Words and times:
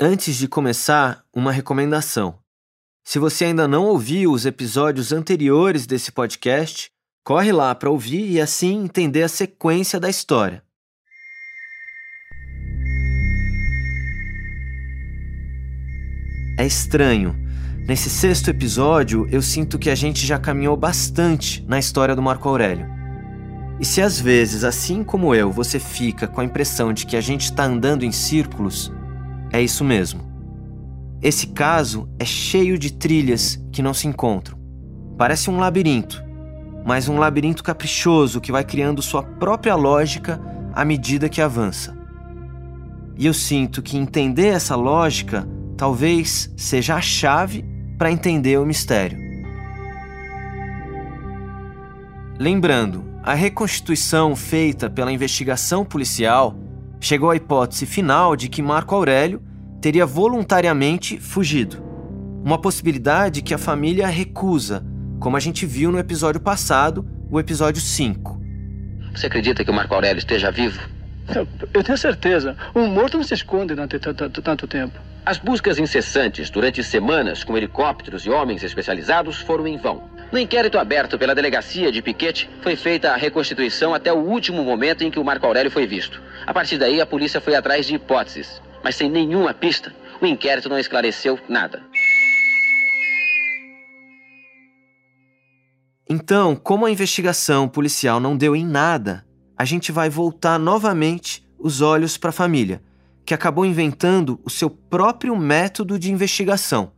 Antes 0.00 0.36
de 0.36 0.48
começar, 0.48 1.22
uma 1.32 1.52
recomendação. 1.52 2.38
Se 3.04 3.18
você 3.18 3.44
ainda 3.46 3.68
não 3.68 3.84
ouviu 3.84 4.32
os 4.32 4.46
episódios 4.46 5.12
anteriores 5.12 5.86
desse 5.86 6.10
podcast, 6.10 6.90
corre 7.24 7.52
lá 7.52 7.74
para 7.74 7.90
ouvir 7.90 8.28
e 8.30 8.40
assim 8.40 8.84
entender 8.84 9.22
a 9.22 9.28
sequência 9.28 10.00
da 10.00 10.08
história. 10.08 10.62
É 16.58 16.66
estranho. 16.66 17.36
Nesse 17.86 18.10
sexto 18.10 18.48
episódio, 18.48 19.28
eu 19.30 19.42
sinto 19.42 19.78
que 19.78 19.90
a 19.90 19.94
gente 19.94 20.26
já 20.26 20.38
caminhou 20.38 20.76
bastante 20.76 21.64
na 21.66 21.78
história 21.78 22.14
do 22.14 22.22
Marco 22.22 22.48
Aurélio. 22.48 22.86
E 23.80 23.84
se 23.84 24.00
às 24.00 24.20
vezes, 24.20 24.64
assim 24.64 25.02
como 25.02 25.34
eu, 25.34 25.50
você 25.50 25.78
fica 25.78 26.26
com 26.26 26.40
a 26.40 26.44
impressão 26.44 26.92
de 26.92 27.04
que 27.06 27.16
a 27.16 27.20
gente 27.20 27.44
está 27.44 27.64
andando 27.64 28.04
em 28.04 28.12
círculos, 28.12 28.92
é 29.52 29.60
isso 29.60 29.84
mesmo. 29.84 30.22
Esse 31.22 31.48
caso 31.48 32.08
é 32.18 32.24
cheio 32.24 32.78
de 32.78 32.92
trilhas 32.92 33.62
que 33.70 33.82
não 33.82 33.94
se 33.94 34.08
encontram. 34.08 34.58
Parece 35.16 35.50
um 35.50 35.58
labirinto, 35.58 36.24
mas 36.84 37.08
um 37.08 37.18
labirinto 37.18 37.62
caprichoso 37.62 38.40
que 38.40 38.50
vai 38.50 38.64
criando 38.64 39.02
sua 39.02 39.22
própria 39.22 39.74
lógica 39.76 40.40
à 40.72 40.84
medida 40.84 41.28
que 41.28 41.40
avança. 41.40 41.96
E 43.16 43.26
eu 43.26 43.34
sinto 43.34 43.82
que 43.82 43.96
entender 43.96 44.48
essa 44.48 44.74
lógica 44.74 45.46
talvez 45.76 46.52
seja 46.56 46.96
a 46.96 47.00
chave 47.00 47.64
para 47.98 48.10
entender 48.10 48.58
o 48.58 48.66
mistério. 48.66 49.18
Lembrando, 52.38 53.04
a 53.22 53.34
reconstituição 53.34 54.34
feita 54.34 54.90
pela 54.90 55.12
investigação 55.12 55.84
policial 55.84 56.56
chegou 57.02 57.30
à 57.30 57.36
hipótese 57.36 57.84
final 57.84 58.36
de 58.36 58.48
que 58.48 58.62
Marco 58.62 58.94
Aurélio 58.94 59.42
teria 59.80 60.06
voluntariamente 60.06 61.18
fugido. 61.18 61.82
Uma 62.44 62.60
possibilidade 62.60 63.42
que 63.42 63.52
a 63.52 63.58
família 63.58 64.06
recusa, 64.06 64.86
como 65.18 65.36
a 65.36 65.40
gente 65.40 65.66
viu 65.66 65.90
no 65.90 65.98
episódio 65.98 66.40
passado, 66.40 67.04
o 67.28 67.40
episódio 67.40 67.82
5. 67.82 68.40
Você 69.14 69.26
acredita 69.26 69.64
que 69.64 69.70
o 69.70 69.74
Marco 69.74 69.92
Aurélio 69.92 70.18
esteja 70.18 70.52
vivo? 70.52 70.80
Eu, 71.34 71.46
eu 71.74 71.82
tenho 71.82 71.98
certeza. 71.98 72.56
Um 72.74 72.86
morto 72.86 73.16
não 73.16 73.24
se 73.24 73.34
esconde 73.34 73.74
durante 73.74 73.98
tanto 73.98 74.66
tempo. 74.68 74.96
As 75.26 75.38
buscas 75.38 75.78
incessantes 75.78 76.50
durante 76.50 76.84
semanas 76.84 77.42
com 77.42 77.56
helicópteros 77.56 78.26
e 78.26 78.30
homens 78.30 78.62
especializados 78.62 79.38
foram 79.38 79.66
em 79.66 79.76
vão. 79.76 80.08
No 80.30 80.38
inquérito 80.38 80.78
aberto 80.78 81.18
pela 81.18 81.34
delegacia 81.34 81.92
de 81.92 82.00
Piquete, 82.00 82.48
foi 82.62 82.74
feita 82.74 83.10
a 83.10 83.16
reconstituição 83.16 83.92
até 83.92 84.12
o 84.12 84.18
último 84.18 84.64
momento 84.64 85.04
em 85.04 85.10
que 85.10 85.18
o 85.18 85.24
Marco 85.24 85.46
Aurélio 85.46 85.70
foi 85.70 85.86
visto. 85.86 86.22
A 86.46 86.52
partir 86.52 86.78
daí, 86.78 87.00
a 87.00 87.06
polícia 87.06 87.40
foi 87.40 87.54
atrás 87.54 87.86
de 87.86 87.94
hipóteses, 87.94 88.60
mas 88.82 88.96
sem 88.96 89.10
nenhuma 89.10 89.54
pista, 89.54 89.94
o 90.20 90.26
inquérito 90.26 90.68
não 90.68 90.78
esclareceu 90.78 91.38
nada. 91.48 91.82
Então, 96.08 96.54
como 96.54 96.84
a 96.84 96.90
investigação 96.90 97.68
policial 97.68 98.20
não 98.20 98.36
deu 98.36 98.54
em 98.54 98.66
nada, 98.66 99.24
a 99.56 99.64
gente 99.64 99.92
vai 99.92 100.10
voltar 100.10 100.58
novamente 100.58 101.46
os 101.58 101.80
olhos 101.80 102.16
para 102.16 102.30
a 102.30 102.32
família 102.32 102.82
que 103.24 103.34
acabou 103.34 103.64
inventando 103.64 104.40
o 104.44 104.50
seu 104.50 104.68
próprio 104.68 105.36
método 105.36 105.98
de 105.98 106.10
investigação. 106.10 106.92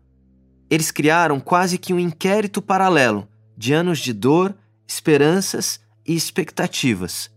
Eles 0.71 0.91
criaram 0.91 1.39
quase 1.39 1.77
que 1.79 1.93
um 1.93 1.99
inquérito 2.01 2.63
paralelo 2.63 3.29
de 3.57 3.73
anos 3.73 3.99
de 3.99 4.13
dor, 4.13 4.57
esperanças 4.87 5.81
e 6.07 6.15
expectativas. 6.17 7.31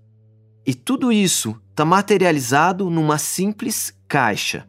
E 0.68 0.76
tudo 0.76 1.12
isso 1.12 1.60
está 1.72 1.86
materializado 1.86 2.90
numa 2.90 3.18
simples 3.18 3.98
caixa. 4.08 4.68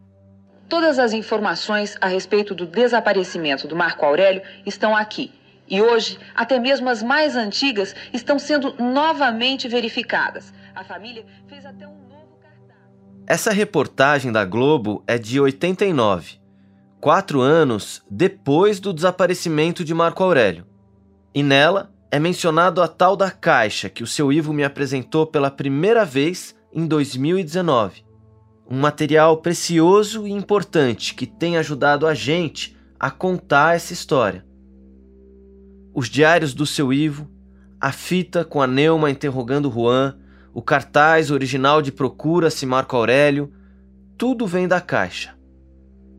Todas 0.68 0.98
as 0.98 1.12
informações 1.12 1.96
a 2.00 2.06
respeito 2.06 2.54
do 2.54 2.66
desaparecimento 2.66 3.66
do 3.66 3.74
Marco 3.74 4.06
Aurélio 4.06 4.42
estão 4.64 4.96
aqui. 4.96 5.32
E 5.66 5.82
hoje, 5.82 6.18
até 6.34 6.58
mesmo 6.58 6.88
as 6.88 7.02
mais 7.02 7.34
antigas 7.36 7.94
estão 8.12 8.38
sendo 8.38 8.74
novamente 8.78 9.66
verificadas. 9.68 10.54
A 10.74 10.84
família 10.84 11.26
fez 11.48 11.66
até 11.66 11.86
um 11.86 11.98
essa 13.30 13.52
reportagem 13.52 14.32
da 14.32 14.42
Globo 14.42 15.04
é 15.06 15.18
de 15.18 15.38
89, 15.38 16.40
quatro 16.98 17.42
anos 17.42 18.02
depois 18.10 18.80
do 18.80 18.90
desaparecimento 18.90 19.84
de 19.84 19.92
Marco 19.92 20.24
Aurélio. 20.24 20.66
E 21.34 21.42
nela 21.42 21.92
é 22.10 22.18
mencionado 22.18 22.80
a 22.80 22.88
tal 22.88 23.16
da 23.16 23.30
caixa 23.30 23.88
que 23.88 24.02
o 24.02 24.06
seu 24.06 24.32
Ivo 24.32 24.52
me 24.52 24.64
apresentou 24.64 25.26
pela 25.26 25.50
primeira 25.50 26.04
vez 26.04 26.56
em 26.72 26.86
2019. 26.86 28.04
Um 28.70 28.80
material 28.80 29.38
precioso 29.38 30.26
e 30.26 30.30
importante 30.30 31.14
que 31.14 31.26
tem 31.26 31.56
ajudado 31.56 32.06
a 32.06 32.14
gente 32.14 32.76
a 32.98 33.10
contar 33.10 33.76
essa 33.76 33.92
história. 33.92 34.44
Os 35.94 36.08
diários 36.08 36.54
do 36.54 36.66
seu 36.66 36.92
Ivo, 36.92 37.28
a 37.80 37.92
fita 37.92 38.44
com 38.44 38.60
a 38.60 38.66
Neuma 38.66 39.10
interrogando 39.10 39.70
Juan, 39.70 40.18
o 40.54 40.62
cartaz 40.62 41.30
original 41.30 41.82
de 41.82 41.92
Procura-se 41.92 42.64
Marco 42.66 42.96
Aurélio, 42.96 43.52
tudo 44.16 44.46
vem 44.46 44.66
da 44.66 44.80
caixa. 44.80 45.36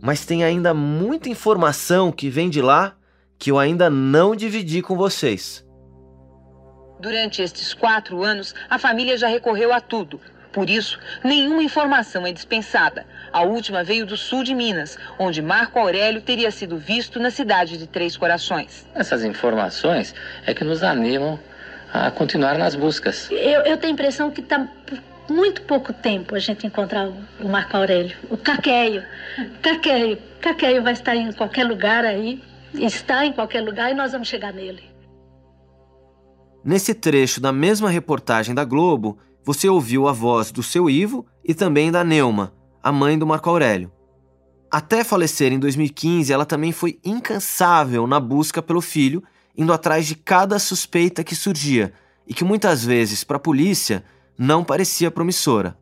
Mas 0.02 0.26
tem 0.26 0.44
ainda 0.44 0.74
muita 0.74 1.30
informação 1.30 2.12
que 2.12 2.30
vem 2.30 2.50
de 2.50 2.62
lá 2.62 2.96
que 3.38 3.52
eu 3.52 3.58
ainda 3.58 3.90
não 3.90 4.36
dividi 4.36 4.82
com 4.82 4.96
vocês. 4.96 5.66
Durante 7.00 7.42
estes 7.42 7.74
quatro 7.74 8.24
anos, 8.24 8.54
a 8.70 8.78
família 8.78 9.18
já 9.18 9.28
recorreu 9.28 9.72
a 9.72 9.80
tudo. 9.80 10.20
Por 10.52 10.70
isso, 10.70 11.00
nenhuma 11.24 11.64
informação 11.64 12.26
é 12.26 12.32
dispensada. 12.32 13.06
A 13.32 13.44
última 13.44 13.84
veio 13.84 14.06
do 14.06 14.18
sul 14.18 14.44
de 14.44 14.54
Minas, 14.54 14.98
onde 15.18 15.42
Marco 15.42 15.80
Aurélio 15.80 16.22
teria 16.22 16.52
sido 16.52 16.78
visto 16.78 17.20
na 17.20 17.30
cidade 17.30 17.78
de 17.78 17.88
Três 17.88 18.18
Corações. 18.18 18.86
Essas 18.96 19.24
informações 19.24 20.14
é 20.46 20.54
que 20.54 20.64
nos 20.64 20.84
animam 20.84 21.40
a 21.94 22.12
continuar 22.12 22.58
nas 22.58 22.76
buscas. 22.76 23.30
Eu, 23.32 23.62
eu 23.62 23.78
tenho 23.78 23.92
a 23.92 23.94
impressão 23.94 24.32
que 24.32 24.42
está 24.42 24.68
muito 25.30 25.62
pouco 25.62 25.94
tempo 25.94 26.36
a 26.36 26.40
gente 26.40 26.66
encontrar 26.66 27.08
o, 27.08 27.16
o 27.40 27.48
Marco 27.48 27.78
Aurélio, 27.78 28.18
o 28.30 28.36
Caqueio. 28.36 29.06
Caqueio. 29.62 30.18
Caqueio 30.42 30.82
vai 30.82 30.94
estar 30.94 31.16
em 31.16 31.32
qualquer 31.32 31.66
lugar 31.66 32.04
aí, 32.04 32.42
está 32.74 33.26
em 33.26 33.32
qualquer 33.32 33.62
lugar 33.62 33.92
e 33.92 33.94
nós 33.94 34.12
vamos 34.12 34.28
chegar 34.28 34.52
nele. 34.52 34.89
Nesse 36.64 36.94
trecho 36.94 37.40
da 37.40 37.52
mesma 37.52 37.90
reportagem 37.90 38.54
da 38.54 38.66
Globo, 38.66 39.18
você 39.44 39.70
ouviu 39.70 40.08
a 40.08 40.12
voz 40.12 40.52
do 40.52 40.62
seu 40.62 40.90
Ivo 40.90 41.26
e 41.44 41.54
também 41.54 41.92
da 41.92 42.04
Neuma, 42.04 42.54
a 42.84 42.92
mãe 42.92 43.18
do 43.18 43.26
Marco 43.26 43.50
Aurélio. 43.50 43.92
Até 44.70 45.04
falecer 45.04 45.52
em 45.52 45.60
2015, 45.60 46.32
ela 46.32 46.46
também 46.46 46.72
foi 46.72 47.00
incansável 47.04 48.06
na 48.06 48.20
busca 48.20 48.62
pelo 48.62 48.82
filho 48.82 49.24
indo 49.58 49.74
atrás 49.74 50.06
de 50.06 50.16
cada 50.16 50.60
suspeita 50.60 51.24
que 51.24 51.36
surgia 51.36 51.92
e 52.28 52.34
que 52.34 52.44
muitas 52.44 52.86
vezes 52.86 53.24
para 53.24 53.38
a 53.38 53.42
polícia 53.42 54.04
não 54.38 54.64
parecia 54.64 55.10
promissora. 55.10 55.78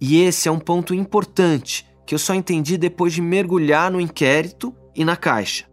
E 0.00 0.20
esse 0.22 0.48
é 0.48 0.52
um 0.52 0.58
ponto 0.58 0.94
importante 0.94 1.86
que 2.06 2.14
eu 2.14 2.18
só 2.18 2.34
entendi 2.34 2.78
depois 2.78 3.12
de 3.12 3.20
mergulhar 3.20 3.90
no 3.90 4.00
inquérito 4.00 4.74
e 4.94 5.04
na 5.04 5.16
caixa. 5.16 5.66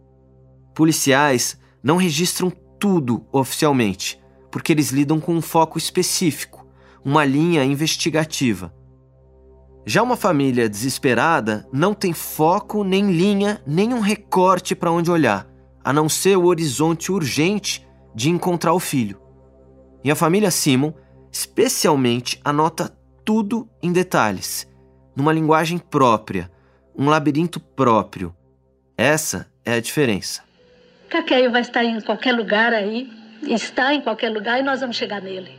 Policiais 0.74 1.58
não 1.82 1.96
registram 1.96 2.52
tudo 2.78 3.24
oficialmente, 3.32 4.20
porque 4.50 4.72
eles 4.72 4.90
lidam 4.90 5.20
com 5.20 5.34
um 5.34 5.42
foco 5.42 5.78
específico, 5.78 6.66
uma 7.04 7.24
linha 7.24 7.64
investigativa. 7.64 8.74
Já 9.84 10.02
uma 10.02 10.16
família 10.16 10.68
desesperada 10.68 11.68
não 11.72 11.94
tem 11.94 12.12
foco, 12.12 12.82
nem 12.82 13.10
linha, 13.12 13.62
nem 13.66 13.94
um 13.94 14.00
recorte 14.00 14.74
para 14.74 14.90
onde 14.90 15.10
olhar 15.10 15.46
a 15.86 15.92
não 15.92 16.08
ser 16.08 16.36
o 16.36 16.46
horizonte 16.46 17.12
urgente 17.12 17.86
de 18.12 18.28
encontrar 18.28 18.72
o 18.72 18.80
filho. 18.80 19.20
E 20.02 20.10
a 20.10 20.16
família 20.16 20.50
Simon, 20.50 20.92
especialmente, 21.30 22.40
anota 22.44 22.92
tudo 23.24 23.68
em 23.80 23.92
detalhes, 23.92 24.66
numa 25.14 25.32
linguagem 25.32 25.78
própria, 25.78 26.50
um 26.98 27.08
labirinto 27.08 27.60
próprio. 27.60 28.34
Essa 28.98 29.46
é 29.64 29.74
a 29.74 29.80
diferença. 29.80 30.45
Caqueio 31.08 31.50
vai 31.50 31.60
estar 31.60 31.84
em 31.84 32.00
qualquer 32.00 32.32
lugar 32.32 32.72
aí, 32.72 33.10
está 33.42 33.94
em 33.94 34.00
qualquer 34.00 34.30
lugar 34.30 34.58
e 34.60 34.62
nós 34.62 34.80
vamos 34.80 34.96
chegar 34.96 35.20
nele. 35.20 35.50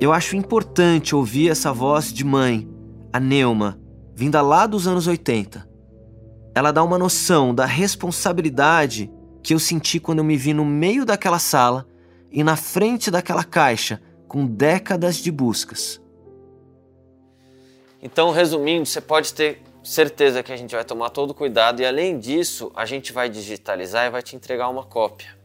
Eu 0.00 0.12
acho 0.12 0.36
importante 0.36 1.14
ouvir 1.14 1.50
essa 1.50 1.72
voz 1.72 2.12
de 2.12 2.24
mãe, 2.24 2.68
a 3.12 3.18
Neuma, 3.18 3.80
vinda 4.14 4.40
lá 4.40 4.66
dos 4.66 4.86
anos 4.86 5.06
80 5.06 5.68
ela 6.58 6.72
dá 6.72 6.82
uma 6.82 6.98
noção 6.98 7.54
da 7.54 7.64
responsabilidade 7.64 9.08
que 9.44 9.54
eu 9.54 9.60
senti 9.60 10.00
quando 10.00 10.18
eu 10.18 10.24
me 10.24 10.36
vi 10.36 10.52
no 10.52 10.64
meio 10.64 11.04
daquela 11.04 11.38
sala 11.38 11.86
e 12.32 12.42
na 12.42 12.56
frente 12.56 13.12
daquela 13.12 13.44
caixa 13.44 14.02
com 14.26 14.44
décadas 14.44 15.18
de 15.18 15.30
buscas. 15.30 16.00
Então, 18.02 18.32
resumindo, 18.32 18.86
você 18.86 19.00
pode 19.00 19.32
ter 19.32 19.62
certeza 19.88 20.42
que 20.42 20.52
a 20.52 20.56
gente 20.56 20.74
vai 20.74 20.84
tomar 20.84 21.10
todo 21.10 21.32
cuidado 21.32 21.80
e 21.80 21.86
além 21.86 22.18
disso, 22.18 22.70
a 22.76 22.84
gente 22.84 23.10
vai 23.12 23.28
digitalizar 23.28 24.06
e 24.06 24.10
vai 24.10 24.22
te 24.22 24.36
entregar 24.36 24.68
uma 24.68 24.84
cópia. 24.84 25.36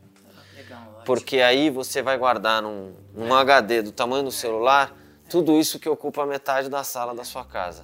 Porque 1.06 1.40
aí 1.40 1.70
você 1.70 2.02
vai 2.02 2.18
guardar 2.18 2.62
num, 2.62 2.94
num 3.16 3.34
HD 3.34 3.82
do 3.82 3.92
tamanho 3.92 4.24
do 4.24 4.32
celular 4.32 4.96
tudo 5.30 5.58
isso 5.58 5.80
que 5.80 5.88
ocupa 5.88 6.26
metade 6.26 6.70
da 6.70 6.84
sala 6.84 7.16
da 7.16 7.24
sua 7.24 7.46
casa. 7.46 7.84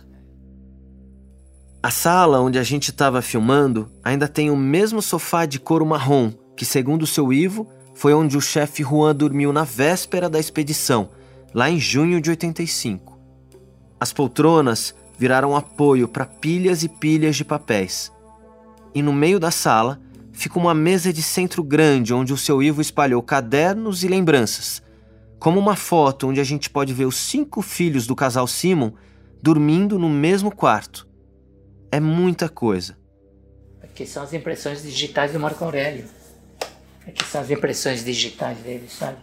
A 1.81 1.89
sala 1.89 2.41
onde 2.41 2.59
a 2.59 2.63
gente 2.63 2.91
estava 2.91 3.21
filmando 3.21 3.89
ainda 4.03 4.27
tem 4.27 4.51
o 4.51 4.57
mesmo 4.57 5.01
sofá 5.01 5.45
de 5.45 5.59
couro 5.59 5.85
marrom 5.85 6.31
que, 6.57 6.65
segundo 6.65 7.07
seu 7.07 7.31
Ivo, 7.31 7.69
foi 7.93 8.13
onde 8.13 8.37
o 8.37 8.41
chefe 8.41 8.83
Juan 8.83 9.15
dormiu 9.15 9.53
na 9.53 9.63
véspera 9.63 10.29
da 10.29 10.39
expedição, 10.39 11.09
lá 11.53 11.69
em 11.69 11.79
junho 11.79 12.19
de 12.19 12.29
85. 12.29 13.17
As 13.97 14.11
poltronas 14.11 14.93
viraram 15.19 15.53
apoio 15.53 16.07
para 16.07 16.25
pilhas 16.25 16.81
e 16.81 16.87
pilhas 16.87 17.35
de 17.35 17.43
papéis. 17.43 18.09
E 18.95 19.01
no 19.03 19.11
meio 19.11 19.37
da 19.37 19.51
sala 19.51 19.99
fica 20.31 20.57
uma 20.57 20.73
mesa 20.73 21.11
de 21.11 21.21
centro 21.21 21.61
grande 21.61 22.13
onde 22.13 22.31
o 22.31 22.37
seu 22.37 22.63
Ivo 22.63 22.79
espalhou 22.79 23.21
cadernos 23.21 24.01
e 24.01 24.07
lembranças, 24.07 24.81
como 25.37 25.59
uma 25.59 25.75
foto 25.75 26.29
onde 26.29 26.39
a 26.39 26.43
gente 26.45 26.69
pode 26.69 26.93
ver 26.93 27.03
os 27.03 27.17
cinco 27.17 27.61
filhos 27.61 28.07
do 28.07 28.15
casal 28.15 28.47
Simon 28.47 28.93
dormindo 29.41 29.99
no 29.99 30.09
mesmo 30.09 30.55
quarto. 30.55 31.05
É 31.91 31.99
muita 31.99 32.47
coisa. 32.47 32.97
Aqui 33.83 34.05
são 34.05 34.23
as 34.23 34.31
impressões 34.31 34.81
digitais 34.83 35.33
do 35.33 35.39
Marco 35.39 35.65
Aurélio. 35.65 36.05
Aqui 37.05 37.25
são 37.25 37.41
as 37.41 37.51
impressões 37.51 38.05
digitais 38.05 38.57
dele, 38.59 38.87
sabe? 38.87 39.17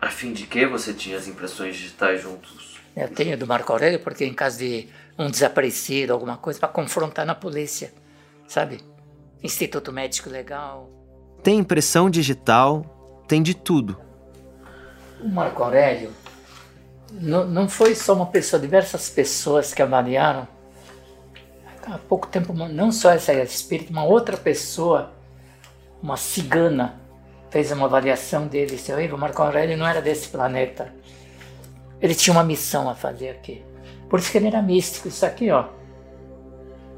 A 0.00 0.08
fim 0.08 0.32
de 0.32 0.46
que 0.46 0.66
você 0.66 0.94
tinha 0.94 1.18
as 1.18 1.28
impressões 1.28 1.76
digitais 1.76 2.22
juntos? 2.22 2.76
Eu 2.96 3.08
tenho 3.08 3.36
do 3.36 3.46
Marco 3.46 3.70
Aurélio 3.72 4.00
porque 4.00 4.24
em 4.24 4.32
caso 4.32 4.58
de 4.58 4.88
um 5.18 5.30
desaparecido, 5.30 6.12
alguma 6.12 6.36
coisa, 6.36 6.58
para 6.58 6.68
confrontar 6.68 7.24
na 7.24 7.34
polícia, 7.34 7.92
sabe? 8.46 8.80
Instituto 9.42 9.92
Médico 9.92 10.28
Legal. 10.28 10.90
Tem 11.42 11.58
impressão 11.58 12.10
digital, 12.10 13.24
tem 13.28 13.42
de 13.42 13.54
tudo. 13.54 13.98
O 15.20 15.28
Marco 15.28 15.62
Aurélio 15.62 16.12
não, 17.12 17.46
não 17.46 17.68
foi 17.68 17.94
só 17.94 18.14
uma 18.14 18.26
pessoa, 18.26 18.60
diversas 18.60 19.08
pessoas 19.08 19.72
que 19.72 19.82
avaliaram. 19.82 20.46
Há 21.86 21.98
pouco 21.98 22.26
tempo, 22.26 22.52
não 22.52 22.90
só 22.90 23.12
essa 23.12 23.32
espírito, 23.32 23.92
uma 23.92 24.04
outra 24.04 24.36
pessoa, 24.36 25.12
uma 26.02 26.16
cigana, 26.16 27.00
fez 27.48 27.70
uma 27.70 27.86
avaliação 27.86 28.46
dele. 28.48 28.72
Disse, 28.76 28.92
o 28.92 29.18
Marco 29.18 29.40
Aurélio 29.40 29.76
não 29.76 29.86
era 29.86 30.02
desse 30.02 30.28
planeta. 30.28 30.92
Ele 32.00 32.14
tinha 32.14 32.34
uma 32.34 32.42
missão 32.42 32.90
a 32.90 32.94
fazer 32.94 33.30
aqui. 33.30 33.64
Por 34.08 34.18
isso 34.18 34.30
que 34.30 34.38
ele 34.38 34.46
era 34.48 34.62
místico. 34.62 35.08
Isso 35.08 35.24
aqui, 35.26 35.50
ó. 35.50 35.66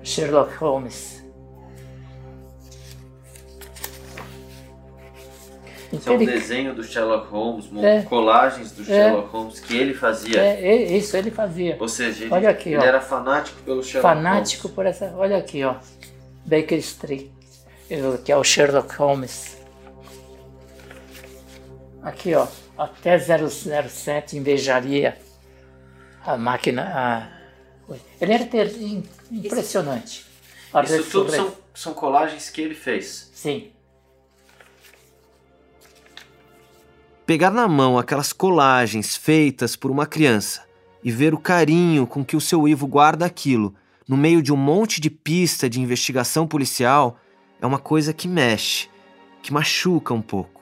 Sherlock 0.02 0.54
Holmes. 0.56 1.18
Então, 5.90 6.14
é 6.14 6.16
um 6.18 6.24
desenho 6.24 6.74
do 6.74 6.84
Sherlock 6.84 7.28
Holmes, 7.28 7.70
é, 7.82 8.02
colagens 8.02 8.72
do 8.72 8.82
é, 8.82 8.84
Sherlock 8.84 9.30
Holmes 9.30 9.58
que 9.58 9.74
ele 9.74 9.94
fazia. 9.94 10.38
É, 10.38 10.82
isso 10.96 11.16
ele 11.16 11.30
fazia. 11.30 11.78
Ou 11.80 11.88
seja, 11.88 12.24
ele, 12.24 12.34
olha 12.34 12.50
aqui, 12.50 12.68
ele 12.70 12.78
ó. 12.78 12.82
era 12.82 13.00
fanático 13.00 13.62
pelo 13.62 13.82
Sherlock 13.82 14.14
fanático 14.14 14.64
Holmes. 14.64 14.74
por 14.74 14.86
essa. 14.86 15.14
Olha 15.16 15.38
aqui, 15.38 15.64
ó. 15.64 15.76
Baker 16.44 16.78
Street, 16.78 17.28
que 18.22 18.30
é 18.30 18.36
o 18.36 18.44
Sherlock 18.44 18.94
Holmes. 18.96 19.56
Aqui, 22.02 22.34
ó. 22.34 22.46
Até 22.76 23.18
007 23.18 24.36
invejaria 24.36 25.16
a 26.24 26.36
máquina. 26.36 26.82
A... 26.94 27.94
Ele 28.20 28.32
era 28.32 28.44
ter... 28.46 28.74
impressionante. 29.30 30.26
Isso 30.84 31.10
tudo 31.10 31.30
são, 31.30 31.52
são 31.74 31.94
colagens 31.94 32.50
que 32.50 32.60
ele 32.60 32.74
fez. 32.74 33.30
Sim. 33.32 33.70
Pegar 37.24 37.50
na 37.50 37.68
mão 37.68 37.98
aquelas 37.98 38.32
colagens 38.32 39.16
feitas 39.16 39.76
por 39.76 39.90
uma 39.90 40.06
criança 40.06 40.64
e 41.04 41.10
ver 41.10 41.34
o 41.34 41.38
carinho 41.38 42.06
com 42.06 42.24
que 42.24 42.36
o 42.36 42.40
seu 42.40 42.66
Ivo 42.66 42.86
guarda 42.86 43.24
aquilo 43.26 43.74
no 44.08 44.16
meio 44.16 44.40
de 44.40 44.50
um 44.50 44.56
monte 44.56 45.02
de 45.02 45.10
pista 45.10 45.68
de 45.68 45.80
investigação 45.80 46.46
policial 46.46 47.18
é 47.60 47.66
uma 47.66 47.78
coisa 47.78 48.14
que 48.14 48.26
mexe, 48.26 48.88
que 49.42 49.52
machuca 49.52 50.14
um 50.14 50.22
pouco. 50.22 50.57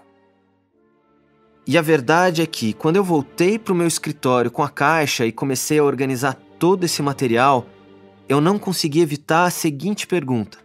E 1.66 1.76
a 1.76 1.82
verdade 1.82 2.42
é 2.42 2.46
que, 2.46 2.72
quando 2.72 2.94
eu 2.94 3.02
voltei 3.02 3.58
para 3.58 3.72
o 3.72 3.76
meu 3.76 3.88
escritório 3.88 4.52
com 4.52 4.62
a 4.62 4.68
caixa 4.68 5.26
e 5.26 5.32
comecei 5.32 5.80
a 5.80 5.84
organizar 5.84 6.34
todo 6.60 6.84
esse 6.84 7.02
material, 7.02 7.66
eu 8.28 8.40
não 8.40 8.56
consegui 8.56 9.00
evitar 9.00 9.46
a 9.46 9.50
seguinte 9.50 10.06
pergunta: 10.06 10.58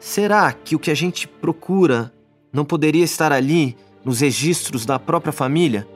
será 0.00 0.52
que 0.52 0.74
o 0.74 0.78
que 0.78 0.90
a 0.90 0.94
gente 0.94 1.28
procura 1.28 2.12
não 2.52 2.64
poderia 2.64 3.04
estar 3.04 3.30
ali 3.30 3.76
nos 4.04 4.20
registros 4.20 4.84
da 4.84 4.98
própria 4.98 5.32
família? 5.32 5.86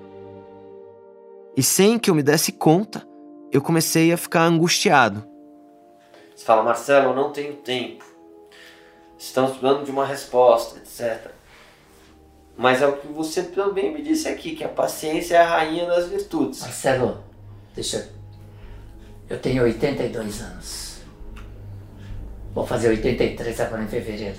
E 1.56 1.62
sem 1.62 1.98
que 1.98 2.08
eu 2.08 2.14
me 2.14 2.22
desse 2.22 2.52
conta, 2.52 3.04
eu 3.50 3.60
comecei 3.60 4.12
a 4.12 4.16
ficar 4.16 4.42
angustiado. 4.42 5.26
Você 6.34 6.44
fala, 6.44 6.62
Marcelo, 6.62 7.10
eu 7.10 7.16
não 7.16 7.32
tenho 7.32 7.54
tempo. 7.54 8.04
Estamos 9.18 9.52
precisando 9.52 9.84
de 9.84 9.90
uma 9.90 10.04
resposta, 10.04 10.78
etc. 10.78 11.35
Mas 12.56 12.80
é 12.80 12.86
o 12.86 12.96
que 12.96 13.06
você 13.08 13.42
também 13.42 13.92
me 13.92 14.02
disse 14.02 14.28
aqui, 14.28 14.56
que 14.56 14.64
a 14.64 14.68
paciência 14.68 15.36
é 15.36 15.40
a 15.40 15.46
rainha 15.46 15.86
das 15.86 16.08
virtudes. 16.08 16.60
Marcelo, 16.60 17.18
deixa 17.74 17.98
eu... 17.98 18.16
Eu 19.28 19.38
tenho 19.38 19.62
82 19.64 20.40
anos. 20.40 20.96
Vou 22.54 22.66
fazer 22.66 22.88
83 22.88 23.60
agora 23.60 23.82
em 23.82 23.88
fevereiro. 23.88 24.38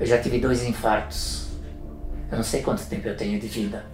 Eu 0.00 0.06
já 0.06 0.18
tive 0.18 0.40
dois 0.40 0.64
infartos. 0.64 1.48
Eu 2.30 2.38
não 2.38 2.44
sei 2.44 2.62
quanto 2.62 2.84
tempo 2.86 3.06
eu 3.06 3.16
tenho 3.16 3.38
de 3.38 3.46
vida. 3.46 3.84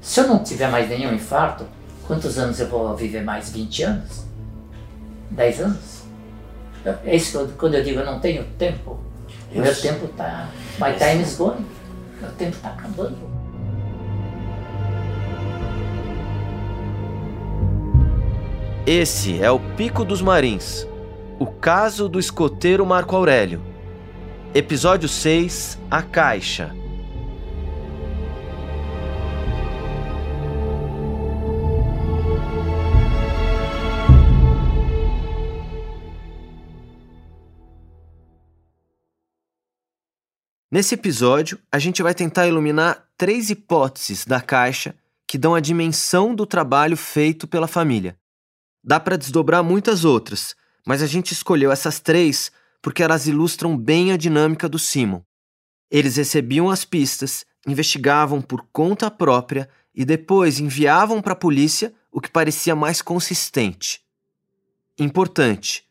Se 0.00 0.20
eu 0.20 0.26
não 0.26 0.42
tiver 0.42 0.68
mais 0.68 0.88
nenhum 0.88 1.12
infarto, 1.12 1.66
quantos 2.06 2.38
anos 2.38 2.58
eu 2.58 2.68
vou 2.68 2.96
viver 2.96 3.22
mais? 3.22 3.50
20 3.50 3.82
anos? 3.82 4.24
10 5.30 5.60
anos? 5.60 6.02
É 7.04 7.14
isso 7.14 7.54
quando 7.58 7.74
eu 7.74 7.84
digo 7.84 8.00
eu 8.00 8.06
não 8.06 8.18
tenho 8.18 8.44
tempo. 8.58 8.98
O 9.52 9.60
meu 9.60 9.74
tempo 9.74 10.04
está. 10.04 10.48
My 10.78 10.92
time 10.96 11.22
is 11.22 11.36
going. 11.36 11.66
Meu 12.20 12.30
tempo 12.32 12.56
está 12.56 12.68
acabando. 12.68 13.18
Esse 18.86 19.42
é 19.42 19.50
o 19.50 19.58
Pico 19.76 20.04
dos 20.04 20.22
Marins. 20.22 20.86
O 21.38 21.46
caso 21.46 22.08
do 22.08 22.18
escoteiro 22.18 22.86
Marco 22.86 23.16
Aurélio. 23.16 23.60
Episódio 24.54 25.08
6 25.08 25.78
A 25.90 26.02
Caixa. 26.02 26.79
Nesse 40.72 40.94
episódio, 40.94 41.58
a 41.72 41.80
gente 41.80 42.00
vai 42.00 42.14
tentar 42.14 42.46
iluminar 42.46 43.04
três 43.18 43.50
hipóteses 43.50 44.24
da 44.24 44.40
caixa 44.40 44.94
que 45.26 45.36
dão 45.36 45.52
a 45.52 45.58
dimensão 45.58 46.32
do 46.32 46.46
trabalho 46.46 46.96
feito 46.96 47.48
pela 47.48 47.66
família. 47.66 48.16
Dá 48.82 49.00
para 49.00 49.16
desdobrar 49.16 49.64
muitas 49.64 50.04
outras, 50.04 50.54
mas 50.86 51.02
a 51.02 51.06
gente 51.08 51.32
escolheu 51.32 51.72
essas 51.72 51.98
três 51.98 52.52
porque 52.80 53.02
elas 53.02 53.26
ilustram 53.26 53.76
bem 53.76 54.12
a 54.12 54.16
dinâmica 54.16 54.68
do 54.68 54.78
Simon. 54.78 55.22
Eles 55.90 56.16
recebiam 56.16 56.70
as 56.70 56.84
pistas, 56.84 57.44
investigavam 57.66 58.40
por 58.40 58.64
conta 58.72 59.10
própria 59.10 59.68
e 59.92 60.04
depois 60.04 60.60
enviavam 60.60 61.20
para 61.20 61.32
a 61.32 61.36
polícia 61.36 61.92
o 62.12 62.20
que 62.20 62.30
parecia 62.30 62.76
mais 62.76 63.02
consistente. 63.02 64.00
Importante: 64.96 65.84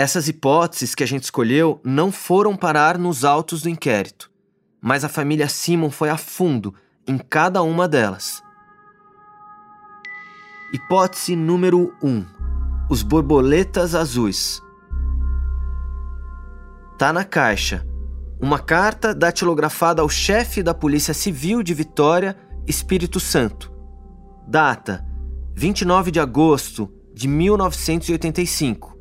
essas 0.00 0.28
hipóteses 0.28 0.94
que 0.94 1.04
a 1.04 1.06
gente 1.06 1.24
escolheu 1.24 1.78
não 1.84 2.10
foram 2.10 2.56
parar 2.56 2.96
nos 2.96 3.22
autos 3.22 3.60
do 3.60 3.68
inquérito, 3.68 4.30
mas 4.80 5.04
a 5.04 5.10
família 5.10 5.46
Simon 5.46 5.90
foi 5.90 6.08
a 6.08 6.16
fundo 6.16 6.74
em 7.06 7.18
cada 7.18 7.62
uma 7.62 7.86
delas. 7.86 8.42
Hipótese 10.72 11.36
número 11.36 11.94
1: 12.02 12.08
um, 12.08 12.26
Os 12.88 13.02
borboletas 13.02 13.94
azuis. 13.94 14.62
Tá 16.96 17.12
na 17.12 17.24
caixa. 17.24 17.86
Uma 18.40 18.58
carta 18.58 19.14
datilografada 19.14 20.00
ao 20.00 20.08
chefe 20.08 20.62
da 20.62 20.72
Polícia 20.72 21.12
Civil 21.12 21.62
de 21.62 21.74
Vitória, 21.74 22.38
Espírito 22.66 23.20
Santo. 23.20 23.70
Data: 24.48 25.06
29 25.54 26.10
de 26.10 26.20
agosto 26.20 26.90
de 27.12 27.28
1985. 27.28 28.99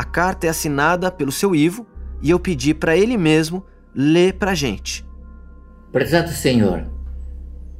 A 0.00 0.04
carta 0.04 0.46
é 0.46 0.48
assinada 0.48 1.12
pelo 1.12 1.30
seu 1.30 1.54
Ivo 1.54 1.86
e 2.22 2.30
eu 2.30 2.40
pedi 2.40 2.72
para 2.72 2.96
ele 2.96 3.18
mesmo 3.18 3.62
ler 3.94 4.32
para 4.32 4.52
a 4.52 4.54
gente. 4.54 5.04
Prezado 5.92 6.30
Senhor, 6.30 6.90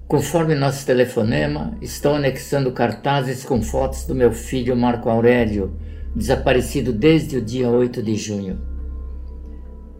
conforme 0.07 0.55
nosso 0.55 0.85
telefonema, 0.85 1.75
estou 1.81 2.15
anexando 2.15 2.73
cartazes 2.73 3.43
com 3.43 3.63
fotos 3.63 4.05
do 4.05 4.15
meu 4.15 4.33
filho 4.33 4.77
Marco 4.77 5.09
Aurélio, 5.09 5.75
desaparecido 6.15 6.93
desde 6.93 7.39
o 7.39 7.43
dia 7.43 7.71
8 7.71 8.03
de 8.03 8.15
junho. 8.17 8.61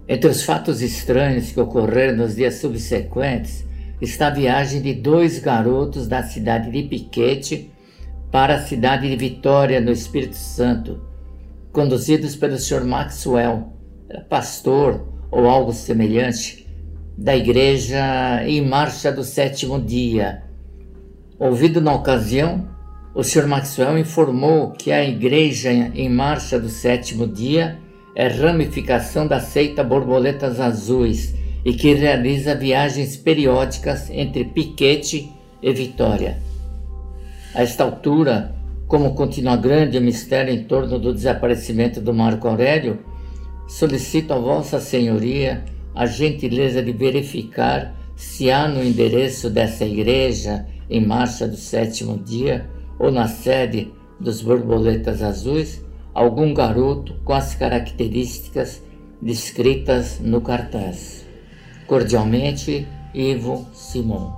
Entre 0.07 0.29
os 0.29 0.43
fatos 0.43 0.83
estranhos 0.83 1.51
que 1.51 1.61
ocorreram 1.61 2.19
nos 2.19 2.37
dias 2.37 2.57
subsequentes 2.57 3.65
está 3.99 4.27
a 4.27 4.35
viagem 4.35 4.83
de 4.83 4.93
dois 4.93 5.39
garotos 5.39 6.07
da 6.07 6.23
cidade 6.23 6.71
de 6.71 6.83
Piquete 6.83 7.73
para 8.31 8.57
a 8.57 8.63
cidade 8.63 9.09
de 9.09 9.17
Vitória, 9.17 9.81
no 9.81 9.91
Espírito 9.91 10.37
Santo 10.37 11.09
conduzidos 11.73 12.37
pelo 12.37 12.59
Sr. 12.59 12.85
Maxwell, 12.85 13.73
pastor 14.29 15.07
ou 15.31 15.49
algo 15.49 15.73
semelhante, 15.73 16.67
da 17.17 17.37
igreja 17.37 18.43
em 18.45 18.67
marcha 18.67 19.13
do 19.13 19.23
sétimo 19.23 19.81
dia. 19.81 20.43
Ouvido 21.39 21.81
na 21.81 21.95
ocasião, 21.95 22.69
o 23.15 23.23
Sr. 23.23 23.47
Maxwell 23.47 23.99
informou 23.99 24.71
que 24.71 24.93
a 24.93 25.05
igreja 25.05 25.71
em 25.71 26.09
marcha 26.09 26.59
do 26.59 26.69
sétimo 26.69 27.27
dia 27.27 27.79
é 28.15 28.27
ramificação 28.29 29.27
da 29.27 29.41
seita 29.41 29.85
Borboletas 29.85 30.61
Azuis 30.61 31.35
e 31.65 31.73
que 31.73 31.95
realiza 31.95 32.55
viagens 32.55 33.17
periódicas 33.17 34.11
entre 34.11 34.45
Piquete 34.45 35.31
e 35.63 35.73
Vitória. 35.73 36.39
A 37.55 37.63
esta 37.63 37.85
altura, 37.85 38.55
como 38.91 39.15
continua 39.15 39.57
grande 39.57 39.97
o 39.97 40.03
mistério 40.03 40.53
em 40.53 40.65
torno 40.65 40.99
do 40.99 41.15
desaparecimento 41.15 42.01
do 42.01 42.13
Marco 42.13 42.49
Aurélio, 42.49 42.99
solicito 43.69 44.33
a 44.33 44.39
Vossa 44.39 44.81
Senhoria 44.81 45.65
a 45.95 46.07
gentileza 46.07 46.83
de 46.83 46.91
verificar 46.91 47.95
se 48.17 48.51
há 48.51 48.67
no 48.67 48.83
endereço 48.83 49.49
dessa 49.49 49.85
igreja 49.85 50.67
em 50.91 51.07
marcha 51.07 51.47
do 51.47 51.57
sétimo 51.57 52.19
dia 52.19 52.69
ou 52.99 53.13
na 53.13 53.29
sede 53.29 53.93
dos 54.19 54.43
Borboletas 54.43 55.23
Azuis 55.23 55.85
algum 56.13 56.53
garoto 56.53 57.15
com 57.25 57.33
as 57.33 57.55
características 57.55 58.83
descritas 59.23 60.19
no 60.19 60.41
cartaz. 60.41 61.25
Cordialmente, 61.87 62.89
Ivo 63.15 63.69
Simon. 63.73 64.33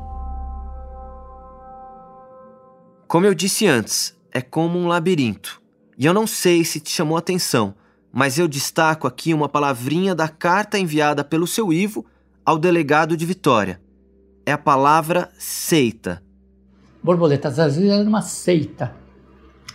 Como 3.09 3.25
eu 3.25 3.35
disse 3.35 3.67
antes, 3.67 4.21
é 4.33 4.41
como 4.41 4.79
um 4.79 4.89
labirinto. 4.89 5.61
E 5.97 6.07
eu 6.07 6.15
não 6.15 6.27
sei 6.27 6.65
se 6.65 6.81
te 6.81 6.91
chamou 6.91 7.17
atenção, 7.17 7.75
mas 8.13 8.39
eu 8.39 8.49
destaco 8.49 9.07
aqui 9.07 9.33
uma 9.33 9.49
palavrinha 9.49 10.15
da 10.15 10.29
carta 10.29 10.79
enviada 10.79 11.23
pelo 11.23 11.47
seu 11.47 11.73
Ivo 11.73 12.05
ao 12.45 12.59
delegado 12.59 13.17
de 13.17 13.27
Vitória. 13.27 13.81
É 14.45 14.53
a 14.53 14.59
palavra 14.59 15.31
seita. 15.39 16.23
Borboletas 17.03 17.59
Azuis 17.59 17.91
era 17.91 18.09
uma 18.09 18.23
seita 18.23 18.95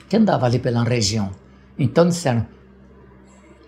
que 0.09 0.17
andava 0.17 0.45
ali 0.45 0.59
pela 0.59 0.83
região. 0.83 1.31
Então 1.77 2.07
disseram: 2.07 2.45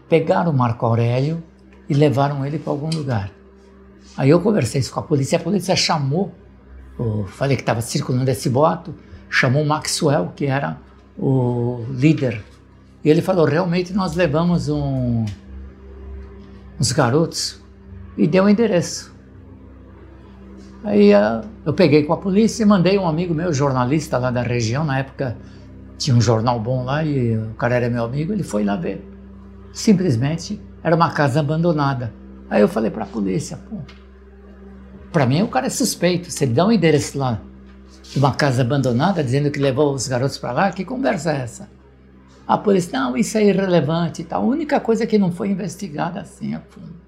pegaram 0.09 0.51
o 0.51 0.57
Marco 0.57 0.85
Aurélio 0.85 1.43
e 1.87 1.93
levaram 1.93 2.45
ele 2.45 2.59
para 2.59 2.71
algum 2.71 2.89
lugar. 2.89 3.31
Aí 4.17 4.29
eu 4.29 4.41
conversei 4.41 4.81
isso 4.81 4.91
com 4.91 4.99
a 4.99 5.03
polícia, 5.03 5.37
a 5.37 5.41
polícia 5.41 5.75
chamou, 5.75 6.33
eu 6.97 7.25
falei 7.27 7.55
que 7.55 7.61
estava 7.61 7.79
circulando 7.79 8.29
esse 8.29 8.49
boato, 8.49 8.93
chamou 9.29 9.63
Maxwell, 9.63 10.31
que 10.35 10.45
era 10.45 10.77
o 11.17 11.85
líder. 11.91 12.43
E 13.03 13.09
ele 13.09 13.21
falou: 13.21 13.45
realmente 13.45 13.93
nós 13.93 14.15
levamos 14.15 14.67
um, 14.67 15.25
uns 16.79 16.91
garotos 16.91 17.61
e 18.17 18.27
deu 18.27 18.43
o 18.43 18.47
um 18.47 18.49
endereço. 18.49 19.13
Aí 20.83 21.13
ah, 21.13 21.41
eu 21.65 21.73
peguei 21.73 22.03
com 22.03 22.13
a 22.13 22.17
polícia 22.17 22.63
e 22.63 22.65
mandei 22.65 22.97
um 22.97 23.07
amigo 23.07 23.33
meu, 23.33 23.53
jornalista 23.53 24.17
lá 24.17 24.31
da 24.31 24.41
região, 24.41 24.83
na 24.83 24.99
época 24.99 25.37
tinha 25.97 26.15
um 26.15 26.21
jornal 26.21 26.57
bom 26.57 26.85
lá 26.85 27.03
e 27.03 27.37
o 27.37 27.53
cara 27.55 27.75
era 27.75 27.89
meu 27.89 28.05
amigo, 28.05 28.31
ele 28.31 28.43
foi 28.43 28.63
lá 28.63 28.77
ver. 28.77 29.05
Simplesmente 29.73 30.59
era 30.81 30.95
uma 30.95 31.11
casa 31.11 31.41
abandonada. 31.41 32.13
Aí 32.49 32.61
eu 32.61 32.67
falei 32.69 32.89
para 32.89 33.03
a 33.03 33.07
polícia, 33.07 33.57
pô, 33.69 33.77
para 35.11 35.25
mim 35.25 35.41
o 35.43 35.49
cara 35.49 35.67
é 35.67 35.69
suspeito, 35.69 36.31
se 36.31 36.45
ele 36.45 36.53
dá 36.53 36.65
um 36.65 36.71
endereço 36.71 37.17
lá 37.17 37.41
de 38.11 38.17
uma 38.17 38.33
casa 38.33 38.61
abandonada 38.61 39.23
dizendo 39.23 39.51
que 39.51 39.59
levou 39.59 39.93
os 39.93 40.07
garotos 40.07 40.37
para 40.37 40.51
lá, 40.51 40.71
que 40.71 40.83
conversa 40.83 41.31
é 41.31 41.41
essa? 41.41 41.69
A 42.47 42.57
polícia, 42.57 42.99
não, 42.99 43.15
isso 43.15 43.37
é 43.37 43.45
irrelevante 43.45 44.23
tal. 44.23 44.41
A 44.41 44.45
única 44.45 44.79
coisa 44.79 45.05
que 45.05 45.19
não 45.19 45.31
foi 45.31 45.49
investigada 45.49 46.19
assim 46.19 46.55
a 46.55 46.59
fundo. 46.59 46.99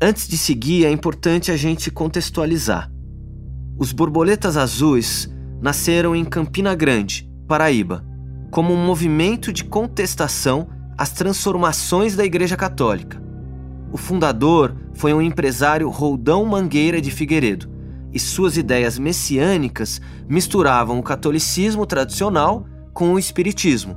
Antes 0.00 0.28
de 0.28 0.38
seguir, 0.38 0.86
é 0.86 0.90
importante 0.90 1.50
a 1.50 1.56
gente 1.56 1.90
contextualizar. 1.90 2.90
Os 3.76 3.92
borboletas 3.92 4.56
azuis 4.56 5.28
nasceram 5.60 6.14
em 6.14 6.24
Campina 6.24 6.74
Grande, 6.74 7.28
Paraíba, 7.46 8.04
como 8.50 8.72
um 8.72 8.86
movimento 8.86 9.52
de 9.52 9.64
contestação 9.64 10.68
às 10.96 11.10
transformações 11.10 12.16
da 12.16 12.24
Igreja 12.24 12.56
Católica. 12.56 13.27
O 13.90 13.96
fundador 13.96 14.76
foi 14.94 15.14
um 15.14 15.22
empresário 15.22 15.88
Roldão 15.88 16.44
Mangueira 16.44 17.00
de 17.00 17.10
Figueiredo, 17.10 17.68
e 18.12 18.18
suas 18.18 18.56
ideias 18.56 18.98
messiânicas 18.98 20.00
misturavam 20.28 20.98
o 20.98 21.02
catolicismo 21.02 21.86
tradicional 21.86 22.66
com 22.92 23.14
o 23.14 23.18
espiritismo. 23.18 23.96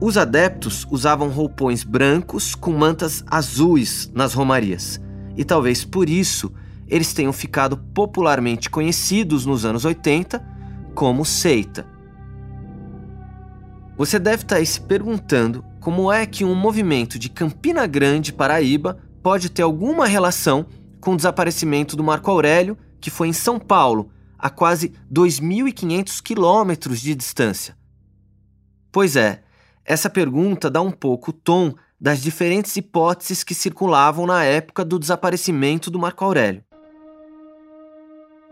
Os 0.00 0.16
adeptos 0.16 0.86
usavam 0.90 1.28
roupões 1.28 1.84
brancos 1.84 2.54
com 2.54 2.72
mantas 2.72 3.24
azuis 3.28 4.10
nas 4.14 4.34
romarias, 4.34 5.00
e 5.36 5.44
talvez 5.44 5.84
por 5.84 6.08
isso 6.08 6.52
eles 6.88 7.12
tenham 7.12 7.32
ficado 7.32 7.76
popularmente 7.76 8.68
conhecidos 8.68 9.46
nos 9.46 9.64
anos 9.64 9.84
80 9.84 10.44
como 10.94 11.24
seita. 11.24 11.86
Você 13.96 14.18
deve 14.18 14.42
estar 14.42 14.64
se 14.66 14.80
perguntando 14.80 15.64
como 15.82 16.12
é 16.12 16.24
que 16.24 16.44
um 16.44 16.54
movimento 16.54 17.18
de 17.18 17.28
Campina 17.28 17.88
Grande, 17.88 18.32
Paraíba, 18.32 19.00
pode 19.20 19.50
ter 19.50 19.62
alguma 19.62 20.06
relação 20.06 20.64
com 21.00 21.12
o 21.12 21.16
desaparecimento 21.16 21.96
do 21.96 22.04
Marco 22.04 22.30
Aurélio, 22.30 22.78
que 23.00 23.10
foi 23.10 23.26
em 23.26 23.32
São 23.32 23.58
Paulo, 23.58 24.08
a 24.38 24.48
quase 24.48 24.92
2.500 25.12 26.22
quilômetros 26.22 27.00
de 27.00 27.16
distância. 27.16 27.76
Pois 28.92 29.16
é, 29.16 29.42
essa 29.84 30.08
pergunta 30.08 30.70
dá 30.70 30.80
um 30.80 30.92
pouco 30.92 31.32
o 31.32 31.34
tom 31.34 31.74
das 32.00 32.22
diferentes 32.22 32.76
hipóteses 32.76 33.42
que 33.42 33.54
circulavam 33.54 34.24
na 34.24 34.44
época 34.44 34.84
do 34.84 35.00
desaparecimento 35.00 35.90
do 35.90 35.98
Marco 35.98 36.24
Aurélio. 36.24 36.62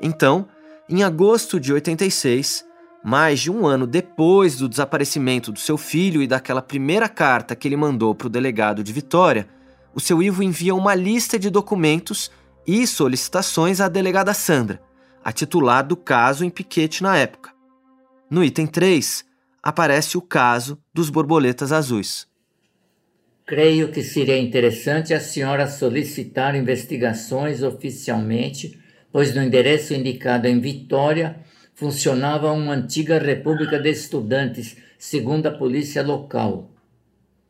Então, 0.03 0.49
em 0.89 1.05
agosto 1.05 1.61
de 1.61 1.73
86, 1.73 2.65
mais 3.03 3.41
de 3.41 3.51
um 3.51 3.67
ano 3.67 3.87
depois 3.87 4.57
do 4.57 4.69
desaparecimento 4.69 5.51
do 5.51 5.59
seu 5.59 5.77
filho 5.79 6.23
e 6.23 6.27
daquela 6.27 6.63
primeira 6.63 7.09
carta 7.09 7.57
que 7.57 7.67
ele 7.67 7.77
mandou 7.77 8.15
para 8.15 8.27
o 8.27 8.31
delegado 8.31 8.85
de 8.85 8.93
Vitória, 8.93 9.49
o 9.95 10.01
seu 10.01 10.23
Ivo 10.23 10.43
envia 10.43 10.75
uma 10.75 10.95
lista 10.95 11.39
de 11.39 11.51
documentos 11.51 12.31
e 12.67 12.87
solicitações 12.87 13.81
à 13.81 13.89
delegada 13.89 14.35
Sandra, 14.35 14.81
a 15.25 15.33
titular 15.33 15.87
do 15.87 15.97
caso 15.97 16.45
em 16.45 16.51
piquete 16.51 17.03
na 17.03 17.17
época. 17.17 17.51
No 18.31 18.45
item 18.45 18.67
3, 18.67 19.25
aparece 19.63 20.17
o 20.17 20.23
caso 20.23 20.79
dos 20.95 21.11
borboletas 21.11 21.73
azuis. 21.73 22.29
Creio 23.47 23.91
que 23.91 24.03
seria 24.03 24.39
interessante 24.39 25.13
a 25.13 25.21
senhora 25.21 25.67
solicitar 25.67 26.55
investigações 26.55 27.63
oficialmente 27.63 28.79
pois 29.13 29.35
no 29.35 29.43
endereço 29.43 29.95
indicado 29.95 30.47
em 30.47 30.61
Vitória 30.61 31.41
funcionava 31.81 32.53
uma 32.53 32.75
antiga 32.75 33.19
república 33.19 33.79
de 33.79 33.89
estudantes, 33.89 34.77
segundo 34.99 35.47
a 35.47 35.51
polícia 35.51 36.03
local. 36.03 36.69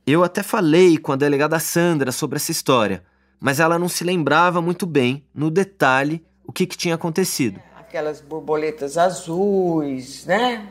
Eu 0.07 0.23
até 0.23 0.41
falei 0.41 0.97
com 0.99 1.11
a 1.11 1.17
delegada 1.17 1.59
Sandra 1.59 2.13
sobre 2.13 2.37
essa 2.37 2.53
história, 2.53 3.03
mas 3.41 3.59
ela 3.59 3.77
não 3.77 3.89
se 3.89 4.05
lembrava 4.05 4.63
muito 4.63 4.87
bem, 4.87 5.25
no 5.35 5.51
detalhe, 5.51 6.25
o 6.47 6.53
que, 6.53 6.65
que 6.65 6.79
tinha 6.79 6.95
acontecido. 6.95 7.61
Aquelas 7.77 8.21
borboletas 8.21 8.97
azuis, 8.97 10.25
né? 10.27 10.65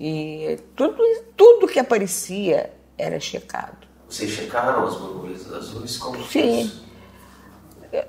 E 0.00 0.58
tudo, 0.74 0.96
tudo 1.36 1.68
que 1.68 1.78
aparecia 1.78 2.72
era 2.96 3.20
checado. 3.20 3.86
Vocês 4.08 4.30
checaram 4.30 4.86
as 4.86 4.96
borboletas 4.96 5.52
azuis? 5.52 5.98
Como 5.98 6.24
Sim. 6.24 6.72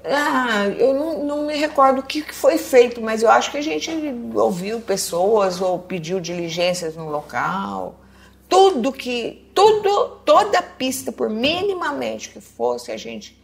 Ah, 0.05 0.67
eu 0.77 0.93
não, 0.93 1.25
não, 1.25 1.45
me 1.45 1.55
recordo 1.55 1.99
o 1.99 2.03
que 2.03 2.23
foi 2.33 2.57
feito, 2.57 3.01
mas 3.01 3.21
eu 3.21 3.29
acho 3.29 3.51
que 3.51 3.57
a 3.57 3.61
gente 3.61 3.91
ouviu 4.33 4.79
pessoas 4.79 5.59
ou 5.59 5.77
pediu 5.77 6.21
diligências 6.21 6.95
no 6.95 7.09
local. 7.09 7.99
Tudo 8.47 8.93
que, 8.93 9.45
tudo, 9.53 10.21
toda 10.23 10.61
pista, 10.61 11.11
por 11.11 11.29
minimamente 11.29 12.29
que 12.29 12.39
fosse, 12.39 12.91
a 12.91 12.97
gente 12.97 13.37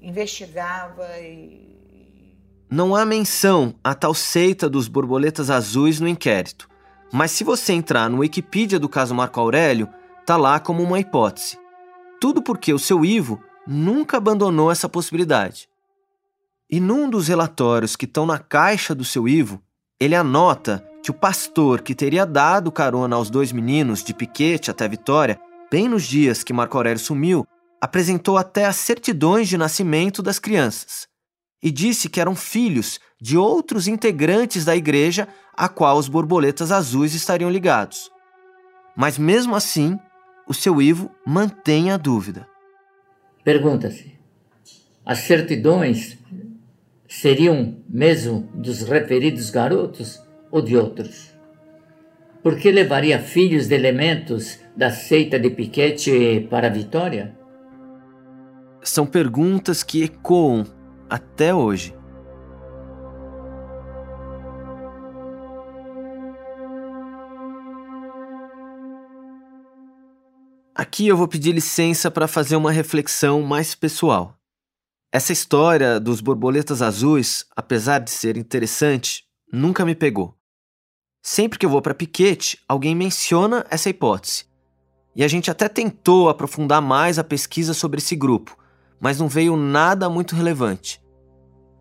investigava 0.00 1.06
e. 1.18 1.70
Não 2.70 2.96
há 2.96 3.04
menção 3.04 3.74
à 3.84 3.94
tal 3.94 4.14
seita 4.14 4.70
dos 4.70 4.88
borboletas 4.88 5.50
azuis 5.50 6.00
no 6.00 6.08
inquérito, 6.08 6.66
mas 7.12 7.30
se 7.30 7.44
você 7.44 7.74
entrar 7.74 8.08
no 8.08 8.20
Wikipedia 8.20 8.78
do 8.78 8.88
caso 8.88 9.14
Marco 9.14 9.38
Aurélio, 9.38 9.86
tá 10.24 10.38
lá 10.38 10.58
como 10.58 10.82
uma 10.82 10.98
hipótese. 10.98 11.58
Tudo 12.18 12.40
porque 12.40 12.72
o 12.72 12.78
seu 12.78 13.04
Ivo 13.04 13.38
nunca 13.66 14.16
abandonou 14.16 14.70
essa 14.70 14.88
possibilidade. 14.88 15.68
E 16.70 16.80
num 16.80 17.08
dos 17.08 17.28
relatórios 17.28 17.96
que 17.96 18.06
estão 18.06 18.24
na 18.24 18.38
caixa 18.38 18.94
do 18.94 19.04
seu 19.04 19.28
Ivo, 19.28 19.62
ele 20.00 20.14
anota 20.14 20.86
que 21.02 21.10
o 21.10 21.14
pastor 21.14 21.82
que 21.82 21.94
teria 21.94 22.24
dado 22.24 22.72
carona 22.72 23.16
aos 23.16 23.28
dois 23.28 23.52
meninos 23.52 24.02
de 24.02 24.14
Piquete 24.14 24.70
até 24.70 24.88
Vitória, 24.88 25.40
bem 25.70 25.88
nos 25.88 26.04
dias 26.04 26.42
que 26.42 26.52
Marco 26.52 26.76
Aurélio 26.76 26.98
sumiu, 26.98 27.46
apresentou 27.80 28.38
até 28.38 28.64
as 28.64 28.76
certidões 28.76 29.48
de 29.48 29.58
nascimento 29.58 30.22
das 30.22 30.38
crianças 30.38 31.08
e 31.62 31.70
disse 31.70 32.08
que 32.08 32.20
eram 32.20 32.34
filhos 32.34 32.98
de 33.20 33.36
outros 33.36 33.86
integrantes 33.86 34.64
da 34.64 34.74
igreja 34.74 35.28
a 35.54 35.68
qual 35.68 35.96
os 35.96 36.08
borboletas 36.08 36.72
azuis 36.72 37.14
estariam 37.14 37.50
ligados. 37.50 38.10
Mas 38.96 39.16
mesmo 39.16 39.54
assim, 39.54 39.98
o 40.48 40.52
seu 40.52 40.82
Ivo 40.82 41.10
mantém 41.26 41.90
a 41.90 41.96
dúvida. 41.96 42.48
Pergunta-se: 43.44 44.12
as 45.04 45.18
certidões 45.18 46.18
seriam 47.08 47.76
mesmo 47.88 48.48
dos 48.54 48.82
referidos 48.82 49.50
garotos 49.50 50.22
ou 50.50 50.62
de 50.62 50.76
outros? 50.76 51.32
Por 52.42 52.56
que 52.56 52.70
levaria 52.70 53.20
filhos 53.20 53.68
de 53.68 53.74
elementos 53.74 54.58
da 54.76 54.90
seita 54.90 55.38
de 55.38 55.50
Piquete 55.50 56.46
para 56.50 56.66
a 56.66 56.70
vitória? 56.70 57.36
São 58.82 59.06
perguntas 59.06 59.82
que 59.82 60.02
ecoam 60.02 60.64
até 61.08 61.54
hoje. 61.54 61.94
Aqui 70.74 71.06
eu 71.06 71.18
vou 71.18 71.28
pedir 71.28 71.52
licença 71.52 72.10
para 72.10 72.26
fazer 72.26 72.56
uma 72.56 72.72
reflexão 72.72 73.42
mais 73.42 73.74
pessoal. 73.74 74.38
Essa 75.12 75.30
história 75.30 76.00
dos 76.00 76.22
borboletas 76.22 76.80
azuis, 76.80 77.44
apesar 77.54 77.98
de 77.98 78.10
ser 78.10 78.38
interessante, 78.38 79.24
nunca 79.52 79.84
me 79.84 79.94
pegou. 79.94 80.34
Sempre 81.22 81.58
que 81.58 81.66
eu 81.66 81.70
vou 81.70 81.82
para 81.82 81.92
Piquete, 81.92 82.58
alguém 82.66 82.96
menciona 82.96 83.66
essa 83.68 83.90
hipótese. 83.90 84.46
E 85.14 85.22
a 85.22 85.28
gente 85.28 85.50
até 85.50 85.68
tentou 85.68 86.30
aprofundar 86.30 86.80
mais 86.80 87.18
a 87.18 87.24
pesquisa 87.24 87.74
sobre 87.74 87.98
esse 87.98 88.16
grupo, 88.16 88.56
mas 88.98 89.18
não 89.18 89.28
veio 89.28 89.58
nada 89.58 90.08
muito 90.08 90.34
relevante. 90.34 91.02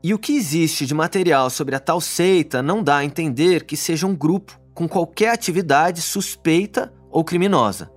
E 0.03 0.13
o 0.13 0.19
que 0.19 0.35
existe 0.35 0.85
de 0.85 0.93
material 0.93 1.49
sobre 1.49 1.75
a 1.75 1.79
tal 1.79 2.01
seita 2.01 2.61
não 2.61 2.83
dá 2.83 2.97
a 2.97 3.05
entender 3.05 3.63
que 3.63 3.77
seja 3.77 4.05
um 4.05 4.13
grupo 4.13 4.59
com 4.73 4.85
qualquer 4.85 5.29
atividade 5.29 6.01
suspeita 6.01 6.93
ou 7.09 7.23
criminosa. 7.23 7.89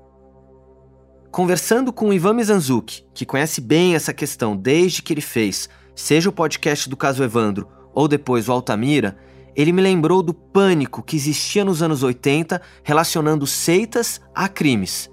Conversando 1.34 1.92
com 1.92 2.10
o 2.10 2.12
Ivan 2.12 2.34
Mizanzuki, 2.34 3.04
que 3.12 3.26
conhece 3.26 3.60
bem 3.60 3.96
essa 3.96 4.14
questão 4.14 4.56
desde 4.56 5.02
que 5.02 5.12
ele 5.12 5.20
fez, 5.20 5.68
seja 5.92 6.28
o 6.28 6.32
podcast 6.32 6.88
do 6.88 6.96
caso 6.96 7.24
Evandro 7.24 7.66
ou 7.92 8.06
depois 8.06 8.48
o 8.48 8.52
Altamira, 8.52 9.16
ele 9.56 9.72
me 9.72 9.82
lembrou 9.82 10.22
do 10.22 10.32
pânico 10.32 11.02
que 11.02 11.16
existia 11.16 11.64
nos 11.64 11.82
anos 11.82 12.04
80 12.04 12.62
relacionando 12.84 13.48
seitas 13.48 14.20
a 14.32 14.48
crimes. 14.48 15.10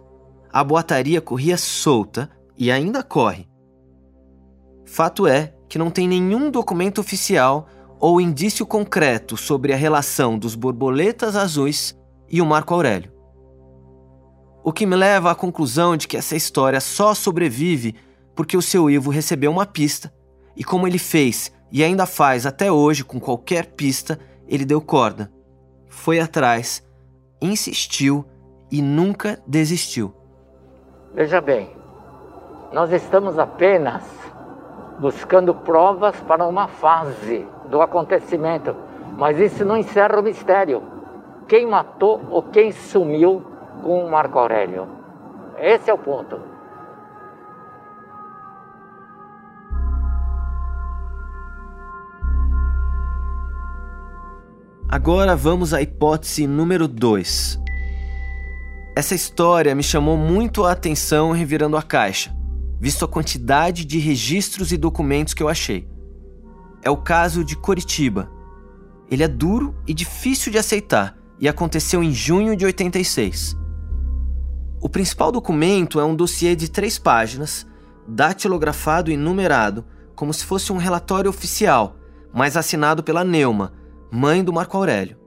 A 0.53 0.63
boataria 0.63 1.19
corria 1.21 1.57
solta 1.57 2.29
e 2.55 2.71
ainda 2.71 3.01
corre. 3.01 3.47
Fato 4.85 5.25
é 5.25 5.55
que 5.67 5.79
não 5.79 5.89
tem 5.89 6.07
nenhum 6.07 6.51
documento 6.51 7.01
oficial 7.01 7.67
ou 7.99 8.21
indício 8.21 8.63
concreto 8.63 9.35
sobre 9.35 9.73
a 9.73 9.75
relação 9.75 10.37
dos 10.37 10.53
borboletas 10.53 11.35
azuis 11.35 11.97
e 12.29 12.39
o 12.43 12.45
Marco 12.45 12.75
Aurélio. 12.75 13.20
O 14.63 14.71
que 14.71 14.85
me 14.85 14.95
leva 14.95 15.31
à 15.31 15.35
conclusão 15.35 15.97
de 15.97 16.07
que 16.07 16.15
essa 16.15 16.35
história 16.35 16.79
só 16.79 17.15
sobrevive 17.15 17.95
porque 18.35 18.55
o 18.55 18.61
seu 18.61 18.89
Ivo 18.89 19.09
recebeu 19.09 19.49
uma 19.49 19.65
pista 19.65 20.13
e, 20.55 20.63
como 20.63 20.87
ele 20.87 20.99
fez 20.99 21.51
e 21.71 21.83
ainda 21.83 22.05
faz 22.05 22.45
até 22.45 22.71
hoje 22.71 23.03
com 23.03 23.19
qualquer 23.19 23.67
pista, 23.71 24.19
ele 24.47 24.63
deu 24.63 24.79
corda. 24.79 25.31
Foi 25.89 26.19
atrás, 26.19 26.83
insistiu 27.41 28.23
e 28.71 28.83
nunca 28.83 29.41
desistiu. 29.47 30.13
Veja 31.13 31.41
bem, 31.41 31.71
nós 32.71 32.91
estamos 32.91 33.39
apenas 33.39 34.03
buscando 34.99 35.55
provas 35.55 36.15
para 36.27 36.45
uma 36.45 36.67
fase 36.67 37.47
do 37.67 37.81
acontecimento, 37.81 38.75
mas 39.17 39.39
isso 39.39 39.65
não 39.65 39.75
encerra 39.75 40.19
o 40.19 40.23
mistério. 40.23 40.83
Quem 41.47 41.65
matou 41.65 42.21
ou 42.29 42.43
quem 42.43 42.71
sumiu 42.71 43.50
com 43.81 44.09
Marco 44.09 44.37
Aurélio. 44.37 44.87
Esse 45.57 45.89
é 45.89 45.93
o 45.93 45.97
ponto. 45.97 46.39
Agora 54.87 55.35
vamos 55.35 55.73
à 55.73 55.81
hipótese 55.81 56.45
número 56.45 56.87
2. 56.87 57.59
Essa 58.95 59.15
história 59.15 59.73
me 59.73 59.83
chamou 59.83 60.17
muito 60.17 60.65
a 60.65 60.73
atenção 60.73 61.31
revirando 61.31 61.77
a 61.77 61.81
caixa, 61.81 62.35
visto 62.77 63.05
a 63.05 63.07
quantidade 63.07 63.85
de 63.85 63.99
registros 63.99 64.73
e 64.73 64.77
documentos 64.77 65.33
que 65.33 65.41
eu 65.41 65.47
achei. 65.47 65.87
É 66.83 66.89
o 66.89 66.97
caso 66.97 67.45
de 67.45 67.55
Coritiba. 67.55 68.29
Ele 69.09 69.23
é 69.23 69.27
duro 69.27 69.73
e 69.87 69.93
difícil 69.93 70.51
de 70.51 70.57
aceitar 70.57 71.17
e 71.39 71.47
aconteceu 71.47 72.03
em 72.03 72.11
junho 72.11 72.55
de 72.55 72.65
86. 72.65 73.60
O 74.81 74.89
principal 74.89 75.31
documento 75.31 75.99
é 75.99 76.03
um 76.03 76.15
dossiê 76.15 76.55
de 76.55 76.67
três 76.67 76.97
páginas, 76.97 77.67
datilografado 78.07 79.11
e 79.11 79.15
numerado, 79.15 79.85
como 80.15 80.33
se 80.33 80.43
fosse 80.43 80.73
um 80.73 80.77
relatório 80.77 81.29
oficial, 81.29 81.97
mas 82.33 82.57
assinado 82.57 83.03
pela 83.03 83.23
Neuma, 83.23 83.73
mãe 84.11 84.43
do 84.43 84.51
Marco 84.51 84.75
Aurélio. 84.75 85.19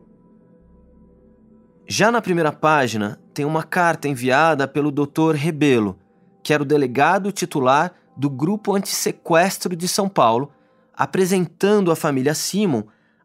Já 1.87 2.11
na 2.11 2.21
primeira 2.21 2.51
página, 2.51 3.21
tem 3.33 3.45
uma 3.45 3.63
carta 3.63 4.09
enviada 4.09 4.67
pelo 4.67 4.91
Dr. 4.91 5.35
Rebelo, 5.37 6.01
que 6.43 6.53
era 6.53 6.63
o 6.63 6.67
delegado 6.67 7.31
titular 7.31 7.93
do 8.17 8.29
Grupo 8.29 8.75
Antissequestro 8.75 9.77
de 9.77 9.87
São 9.87 10.09
Paulo, 10.09 10.51
apresentando 10.93 11.93
a 11.93 11.97
família 11.97 12.35
Simon 12.35 12.83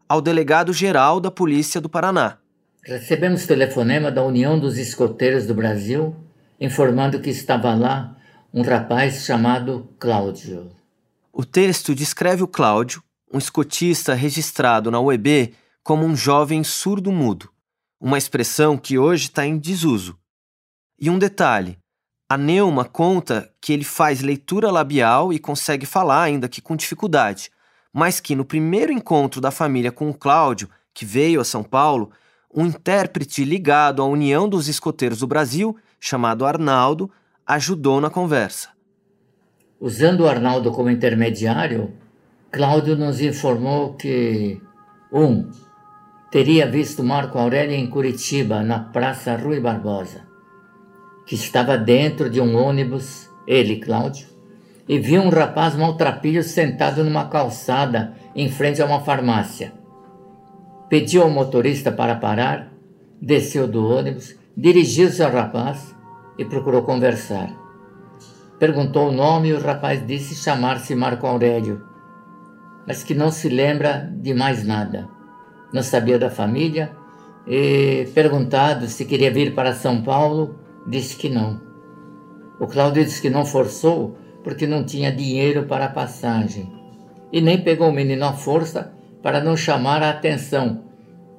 ao 0.08 0.20
delegado 0.20 0.72
geral 0.72 1.18
da 1.18 1.30
Polícia 1.30 1.80
do 1.80 1.88
Paraná. 1.88 2.39
Recebemos 2.82 3.46
telefonema 3.46 4.10
da 4.10 4.24
União 4.24 4.58
dos 4.58 4.78
Escoteiros 4.78 5.46
do 5.46 5.54
Brasil 5.54 6.16
informando 6.58 7.20
que 7.20 7.28
estava 7.28 7.74
lá 7.74 8.16
um 8.52 8.62
rapaz 8.62 9.24
chamado 9.24 9.88
Cláudio. 9.98 10.70
O 11.30 11.44
texto 11.44 11.94
descreve 11.94 12.42
o 12.42 12.48
Cláudio, 12.48 13.02
um 13.32 13.36
escotista 13.36 14.14
registrado 14.14 14.90
na 14.90 14.98
UEB 14.98 15.54
como 15.82 16.06
um 16.06 16.16
jovem 16.16 16.64
surdo-mudo, 16.64 17.50
uma 18.00 18.16
expressão 18.16 18.78
que 18.78 18.98
hoje 18.98 19.24
está 19.24 19.44
em 19.46 19.58
desuso. 19.58 20.18
E 20.98 21.10
um 21.10 21.18
detalhe: 21.18 21.78
a 22.28 22.38
Neuma 22.38 22.86
conta 22.86 23.52
que 23.60 23.74
ele 23.74 23.84
faz 23.84 24.22
leitura 24.22 24.70
labial 24.70 25.34
e 25.34 25.38
consegue 25.38 25.84
falar, 25.84 26.22
ainda 26.22 26.48
que 26.48 26.62
com 26.62 26.76
dificuldade, 26.76 27.50
mas 27.92 28.20
que 28.20 28.34
no 28.34 28.44
primeiro 28.44 28.90
encontro 28.90 29.38
da 29.38 29.50
família 29.50 29.92
com 29.92 30.08
o 30.08 30.14
Cláudio, 30.14 30.70
que 30.94 31.04
veio 31.04 31.42
a 31.42 31.44
São 31.44 31.62
Paulo, 31.62 32.10
um 32.54 32.66
intérprete 32.66 33.44
ligado 33.44 34.02
à 34.02 34.04
União 34.04 34.48
dos 34.48 34.68
Escoteiros 34.68 35.20
do 35.20 35.26
Brasil, 35.26 35.76
chamado 36.00 36.44
Arnaldo, 36.44 37.10
ajudou 37.46 38.00
na 38.00 38.10
conversa. 38.10 38.70
Usando 39.80 40.28
Arnaldo 40.28 40.72
como 40.72 40.90
intermediário, 40.90 41.92
Cláudio 42.50 42.96
nos 42.96 43.20
informou 43.20 43.94
que 43.94 44.60
1. 45.12 45.22
Um, 45.22 45.50
teria 46.30 46.68
visto 46.68 47.04
Marco 47.04 47.38
Aurélio 47.38 47.74
em 47.74 47.86
Curitiba, 47.86 48.62
na 48.62 48.80
Praça 48.80 49.36
Rui 49.36 49.60
Barbosa, 49.60 50.26
que 51.26 51.36
estava 51.36 51.78
dentro 51.78 52.28
de 52.28 52.40
um 52.40 52.56
ônibus, 52.56 53.30
ele, 53.46 53.76
Cláudio, 53.76 54.26
e 54.88 54.98
viu 54.98 55.22
um 55.22 55.28
rapaz 55.28 55.76
maltrapilho 55.76 56.42
sentado 56.42 57.04
numa 57.04 57.28
calçada 57.28 58.14
em 58.34 58.50
frente 58.50 58.82
a 58.82 58.86
uma 58.86 59.00
farmácia 59.00 59.79
pediu 60.90 61.22
ao 61.22 61.30
motorista 61.30 61.92
para 61.92 62.16
parar, 62.16 62.72
desceu 63.22 63.68
do 63.68 63.86
ônibus, 63.88 64.34
dirigiu-se 64.56 65.22
ao 65.22 65.30
rapaz 65.30 65.94
e 66.36 66.44
procurou 66.44 66.82
conversar. 66.82 67.56
Perguntou 68.58 69.08
o 69.08 69.12
nome 69.12 69.48
e 69.48 69.52
o 69.52 69.60
rapaz 69.60 70.04
disse 70.04 70.34
chamar-se 70.34 70.94
Marco 70.96 71.26
Aurélio, 71.26 71.80
mas 72.86 73.04
que 73.04 73.14
não 73.14 73.30
se 73.30 73.48
lembra 73.48 74.12
de 74.12 74.34
mais 74.34 74.66
nada. 74.66 75.08
Não 75.72 75.82
sabia 75.82 76.18
da 76.18 76.28
família 76.28 76.90
e, 77.46 78.08
perguntado 78.12 78.88
se 78.88 79.04
queria 79.04 79.30
vir 79.30 79.54
para 79.54 79.72
São 79.72 80.02
Paulo, 80.02 80.56
disse 80.88 81.14
que 81.16 81.28
não. 81.28 81.60
O 82.58 82.66
Cláudio 82.66 83.04
disse 83.04 83.22
que 83.22 83.30
não 83.30 83.46
forçou 83.46 84.18
porque 84.42 84.66
não 84.66 84.84
tinha 84.84 85.12
dinheiro 85.12 85.66
para 85.66 85.84
a 85.84 85.90
passagem 85.90 86.70
e 87.32 87.40
nem 87.40 87.62
pegou 87.62 87.88
o 87.88 87.92
menino 87.92 88.24
à 88.24 88.32
força 88.32 88.92
para 89.22 89.40
não 89.40 89.56
chamar 89.56 90.02
a 90.02 90.10
atenção, 90.10 90.84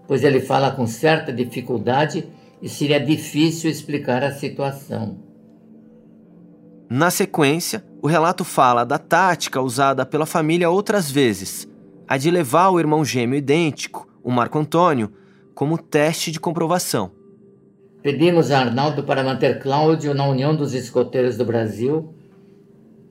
pois 0.08 0.24
ele 0.24 0.40
fala 0.40 0.72
com 0.72 0.86
certa 0.86 1.32
dificuldade 1.32 2.28
e 2.62 2.70
seria 2.70 3.00
difícil 3.00 3.70
explicar 3.70 4.24
a 4.24 4.32
situação. 4.32 5.18
Na 6.90 7.10
sequência, 7.10 7.84
o 8.02 8.08
relato 8.08 8.44
fala 8.44 8.84
da 8.84 8.98
tática 8.98 9.62
usada 9.62 10.06
pela 10.06 10.26
família 10.26 10.70
outras 10.70 11.10
vezes, 11.10 11.68
a 12.08 12.18
de 12.18 12.30
levar 12.30 12.70
o 12.70 12.80
irmão 12.80 13.06
gêmeo 13.06 13.38
idêntico, 13.38 14.08
o 14.24 14.30
Marco 14.30 14.60
Antônio, 14.60 15.12
como 15.56 15.78
teste 15.78 16.32
de 16.32 16.40
comprovação. 16.40 17.12
Pedimos 18.04 18.52
a 18.52 18.60
Arnaldo 18.60 19.04
para 19.04 19.24
manter 19.24 19.60
Cláudio 19.60 20.14
na 20.14 20.28
União 20.28 20.56
dos 20.56 20.74
Escoteiros 20.74 21.38
do 21.38 21.46
Brasil. 21.46 22.14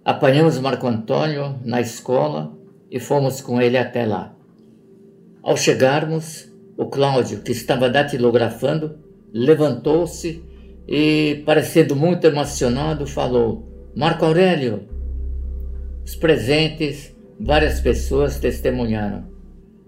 Apanhamos 0.05 0.59
Marco 0.59 0.87
Antônio 0.87 1.59
na 1.65 1.81
escola 1.81 2.53
e 2.91 2.99
fomos 2.99 3.41
com 3.41 3.61
ele 3.63 3.79
até 3.79 4.05
lá. 4.05 4.35
Ao 5.43 5.57
chegarmos, 5.57 6.51
o 6.77 6.87
Cláudio, 6.87 7.41
que 7.41 7.53
estava 7.53 7.89
datilografando, 7.89 8.99
levantou-se 9.33 10.43
e, 10.87 11.43
parecendo 11.47 11.97
muito 11.97 12.27
emocionado, 12.27 13.07
falou: 13.07 13.91
Marco 13.97 14.25
Aurélio. 14.25 14.89
Os 16.05 16.15
presentes, 16.15 17.15
várias 17.39 17.81
pessoas 17.81 18.39
testemunharam. 18.39 19.25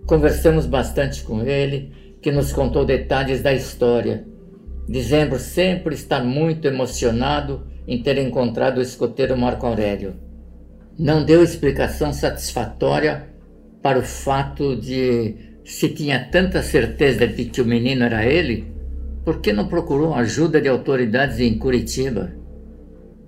Conversamos 0.07 0.67
bastante 0.67 1.23
com 1.23 1.43
ele, 1.43 1.93
que 2.21 2.33
nos 2.33 2.53
contou 2.53 2.85
detalhes 2.85 3.43
da 3.43 3.53
história, 3.53 4.25
dizendo 4.89 5.39
sempre 5.39 5.95
estar 5.95 6.25
muito 6.25 6.67
emocionado 6.67 7.67
em 7.87 8.03
ter 8.03 8.17
encontrado 8.19 8.79
o 8.79 8.83
escoteiro 8.83 9.37
Marco 9.37 9.67
Aurélio. 9.67 10.15
Não 10.99 11.25
deu 11.25 11.43
explicação 11.43 12.13
satisfatória 12.13 13.32
para 13.83 13.99
o 13.99 14.03
fato 14.03 14.77
de 14.77 15.35
se 15.65 15.89
tinha 15.89 16.29
tanta 16.31 16.63
certeza 16.63 17.27
de 17.27 17.47
que 17.47 17.61
o 17.61 17.67
menino 17.67 18.05
era 18.05 18.25
ele, 18.25 18.73
por 19.25 19.41
que 19.41 19.53
não 19.53 19.69
procurou 19.69 20.15
ajuda 20.15 20.61
de 20.61 20.69
autoridades 20.69 21.41
em 21.41 21.59
Curitiba? 21.59 22.33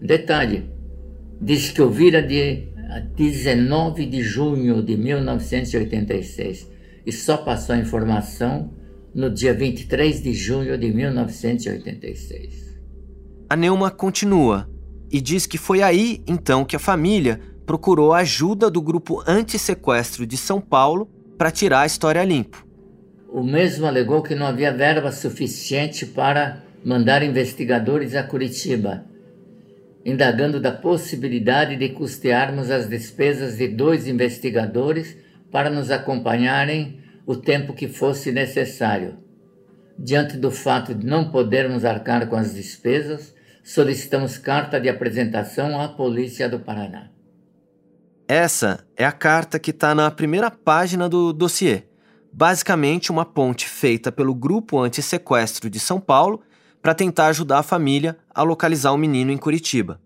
Detalhe: 0.00 0.70
diz 1.40 1.70
que 1.70 1.82
ouvira 1.82 2.22
de 2.22 2.68
19 3.16 4.06
de 4.06 4.22
junho 4.22 4.82
de 4.82 4.96
1986 4.96 6.70
e 7.06 7.12
só 7.12 7.36
passou 7.36 7.74
a 7.74 7.78
informação 7.78 8.70
no 9.14 9.30
dia 9.30 9.54
23 9.54 10.22
de 10.22 10.32
junho 10.32 10.76
de 10.76 10.92
1986. 10.92 12.78
A 13.48 13.56
Neuma 13.56 13.90
continua 13.90 14.68
e 15.10 15.20
diz 15.20 15.46
que 15.46 15.58
foi 15.58 15.82
aí 15.82 16.22
então 16.26 16.64
que 16.64 16.74
a 16.74 16.80
família 16.80 17.40
procurou 17.66 18.12
a 18.12 18.18
ajuda 18.18 18.70
do 18.70 18.80
grupo 18.80 19.22
anti-sequestro 19.26 20.26
de 20.26 20.36
São 20.36 20.60
Paulo 20.60 21.06
para 21.36 21.50
tirar 21.50 21.80
a 21.80 21.86
história 21.86 22.22
limpo. 22.24 22.66
O 23.28 23.42
mesmo 23.42 23.86
alegou 23.86 24.22
que 24.22 24.34
não 24.34 24.46
havia 24.46 24.72
verba 24.72 25.10
suficiente 25.10 26.06
para 26.06 26.62
mandar 26.84 27.22
investigadores 27.22 28.14
a 28.14 28.22
Curitiba, 28.22 29.04
indagando 30.04 30.60
da 30.60 30.70
possibilidade 30.70 31.76
de 31.76 31.88
custearmos 31.88 32.70
as 32.70 32.88
despesas 32.88 33.56
de 33.56 33.68
dois 33.68 34.06
investigadores 34.06 35.16
para 35.50 35.70
nos 35.70 35.90
acompanharem 35.90 37.00
o 37.26 37.34
tempo 37.34 37.72
que 37.72 37.88
fosse 37.88 38.30
necessário. 38.30 39.16
Diante 39.98 40.36
do 40.36 40.50
fato 40.50 40.94
de 40.94 41.06
não 41.06 41.30
podermos 41.30 41.84
arcar 41.84 42.28
com 42.28 42.36
as 42.36 42.54
despesas, 42.54 43.34
solicitamos 43.62 44.36
carta 44.36 44.78
de 44.78 44.88
apresentação 44.88 45.80
à 45.80 45.88
Polícia 45.88 46.48
do 46.48 46.60
Paraná. 46.60 47.13
Essa 48.26 48.86
é 48.96 49.04
a 49.04 49.12
carta 49.12 49.58
que 49.58 49.70
está 49.70 49.94
na 49.94 50.10
primeira 50.10 50.50
página 50.50 51.10
do 51.10 51.30
dossiê. 51.30 51.82
Basicamente, 52.32 53.12
uma 53.12 53.26
ponte 53.26 53.68
feita 53.68 54.10
pelo 54.10 54.34
Grupo 54.34 54.80
Anti-Sequestro 54.80 55.68
de 55.68 55.78
São 55.78 56.00
Paulo 56.00 56.40
para 56.80 56.94
tentar 56.94 57.26
ajudar 57.26 57.58
a 57.58 57.62
família 57.62 58.16
a 58.34 58.42
localizar 58.42 58.92
o 58.92 58.96
menino 58.96 59.30
em 59.30 59.36
Curitiba. 59.36 60.00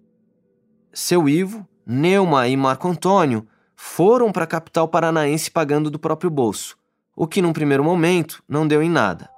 Seu 0.92 1.28
Ivo, 1.28 1.66
Neuma 1.86 2.48
e 2.48 2.56
Marco 2.56 2.88
Antônio 2.88 3.46
foram 3.76 4.32
para 4.32 4.44
a 4.44 4.48
capital 4.48 4.88
paranaense 4.88 5.48
pagando 5.48 5.88
do 5.88 5.98
próprio 5.98 6.28
bolso, 6.28 6.76
o 7.14 7.24
que 7.24 7.40
num 7.40 7.52
primeiro 7.52 7.84
momento 7.84 8.42
não 8.48 8.66
deu 8.66 8.82
em 8.82 8.90
nada. 8.90 9.30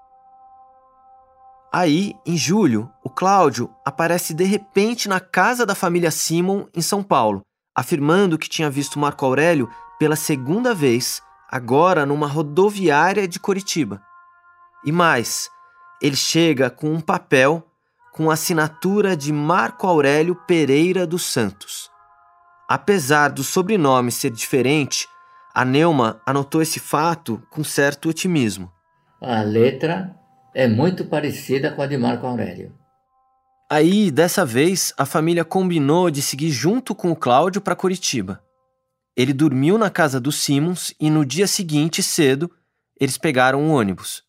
Aí, 1.71 2.15
em 2.27 2.37
julho, 2.37 2.91
o 3.05 3.11
Cláudio 3.11 3.71
aparece 3.85 4.33
de 4.33 4.45
repente 4.45 5.07
na 5.07 5.21
casa 5.21 5.67
da 5.67 5.75
família 5.75 6.11
Simon, 6.11 6.67
em 6.75 6.81
São 6.81 7.03
Paulo, 7.03 7.45
afirmando 7.81 8.37
que 8.37 8.47
tinha 8.47 8.69
visto 8.69 8.99
Marco 8.99 9.25
Aurélio 9.25 9.67
pela 9.99 10.15
segunda 10.15 10.75
vez, 10.75 11.23
agora 11.51 12.05
numa 12.05 12.27
rodoviária 12.27 13.27
de 13.27 13.41
Curitiba. 13.41 14.03
E 14.85 14.93
mais, 14.93 15.49
ele 16.03 16.15
chega 16.15 16.69
com 16.69 16.93
um 16.93 17.01
papel 17.01 17.67
com 18.13 18.31
assinatura 18.31 19.17
de 19.17 19.33
Marco 19.33 19.87
Aurélio 19.87 20.35
Pereira 20.35 21.07
dos 21.07 21.25
Santos. 21.25 21.91
Apesar 22.69 23.31
do 23.31 23.43
sobrenome 23.43 24.13
ser 24.13 24.31
diferente, 24.31 25.09
a 25.55 25.65
Neuma 25.65 26.21
anotou 26.27 26.61
esse 26.61 26.79
fato 26.79 27.43
com 27.49 27.65
certo 27.65 28.11
otimismo. 28.11 28.71
A 29.23 29.41
letra 29.41 30.15
é 30.55 30.69
muito 30.69 31.07
parecida 31.07 31.73
com 31.73 31.81
a 31.81 31.87
de 31.87 31.97
Marco 31.97 32.27
Aurélio. 32.27 32.75
Aí, 33.73 34.11
dessa 34.11 34.45
vez, 34.45 34.93
a 34.99 35.07
família 35.07 35.45
combinou 35.45 36.11
de 36.11 36.21
seguir 36.21 36.51
junto 36.51 36.93
com 36.93 37.13
o 37.13 37.15
Cláudio 37.15 37.61
para 37.61 37.77
Curitiba. 37.77 38.43
Ele 39.17 39.33
dormiu 39.33 39.79
na 39.79 39.89
casa 39.89 40.19
dos 40.19 40.43
Simons 40.43 40.93
e 40.99 41.09
no 41.09 41.25
dia 41.25 41.47
seguinte, 41.47 42.03
cedo, 42.03 42.51
eles 43.01 43.17
pegaram 43.17 43.63
um 43.63 43.71
ônibus. 43.71 44.25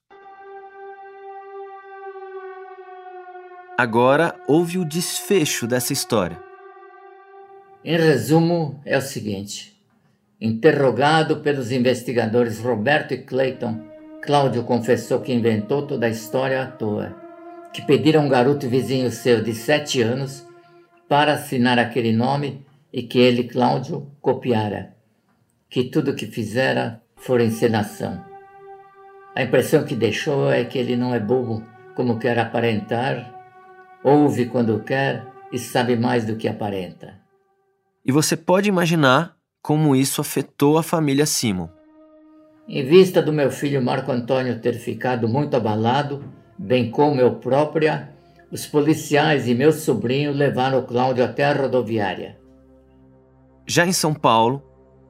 Agora 3.76 4.40
houve 4.48 4.78
o 4.78 4.86
desfecho 4.86 5.66
dessa 5.66 5.92
história. 5.92 6.40
Em 7.84 7.98
resumo, 7.98 8.80
é 8.86 8.96
o 8.96 9.02
seguinte: 9.02 9.76
interrogado 10.40 11.38
pelos 11.38 11.72
investigadores 11.72 12.60
Roberto 12.60 13.16
e 13.16 13.18
Clayton, 13.18 13.88
Cláudio 14.22 14.64
confessou 14.66 15.20
que 15.20 15.34
inventou 15.34 15.88
toda 15.88 16.06
a 16.06 16.10
história 16.10 16.62
à 16.62 16.68
toa 16.68 17.21
que 17.74 17.82
pediram 17.82 18.22
a 18.22 18.26
um 18.26 18.30
garoto 18.30 18.68
vizinho 18.68 19.10
seu 19.12 19.44
de 19.44 19.54
sete 19.54 20.02
anos 20.02 20.46
para 21.08 21.34
assinar 21.34 21.80
aquele 21.80 22.12
nome 22.12 22.66
e 22.92 23.04
que 23.04 23.20
ele, 23.20 23.46
Cláudio, 23.46 24.12
copiara. 24.22 24.96
Que 25.70 25.86
tudo 25.86 26.16
que 26.16 26.28
fizera 26.28 27.02
fora 27.16 27.44
encenação. 27.44 28.24
A 29.34 29.44
impressão 29.44 29.86
que 29.86 29.96
deixou 29.96 30.52
é 30.52 30.66
que 30.66 30.78
ele 30.78 30.98
não 30.98 31.16
é 31.16 31.20
bobo 31.20 31.66
como 31.96 32.20
quer 32.20 32.38
aparentar, 32.40 33.34
ouve 34.04 34.46
quando 34.46 34.84
quer 34.84 35.26
e 35.52 35.60
sabe 35.60 35.96
mais 35.96 36.26
do 36.26 36.36
que 36.36 36.48
aparenta. 36.48 37.20
E 38.04 38.12
você 38.12 38.36
pode 38.36 38.68
imaginar 38.68 39.38
como 39.62 39.96
isso 39.96 40.20
afetou 40.20 40.78
a 40.78 40.84
família 40.84 41.26
Simon. 41.26 41.70
Em 42.68 42.84
vista 42.84 43.22
do 43.22 43.32
meu 43.32 43.52
filho 43.52 43.82
Marco 43.82 44.12
Antônio 44.12 44.60
ter 44.60 44.74
ficado 44.74 45.28
muito 45.28 45.56
abalado, 45.56 46.24
bem 46.62 46.92
como 46.92 47.20
eu 47.20 47.36
própria, 47.36 48.14
os 48.52 48.68
policiais 48.68 49.48
e 49.48 49.56
meu 49.56 49.72
sobrinho 49.72 50.32
levaram 50.32 50.80
o 50.80 50.84
Cláudio 50.84 51.26
até 51.26 51.44
a 51.44 51.54
rodoviária. 51.54 52.38
Já 53.66 53.86
em 53.86 53.92
São 53.92 54.14
Paulo, 54.14 54.62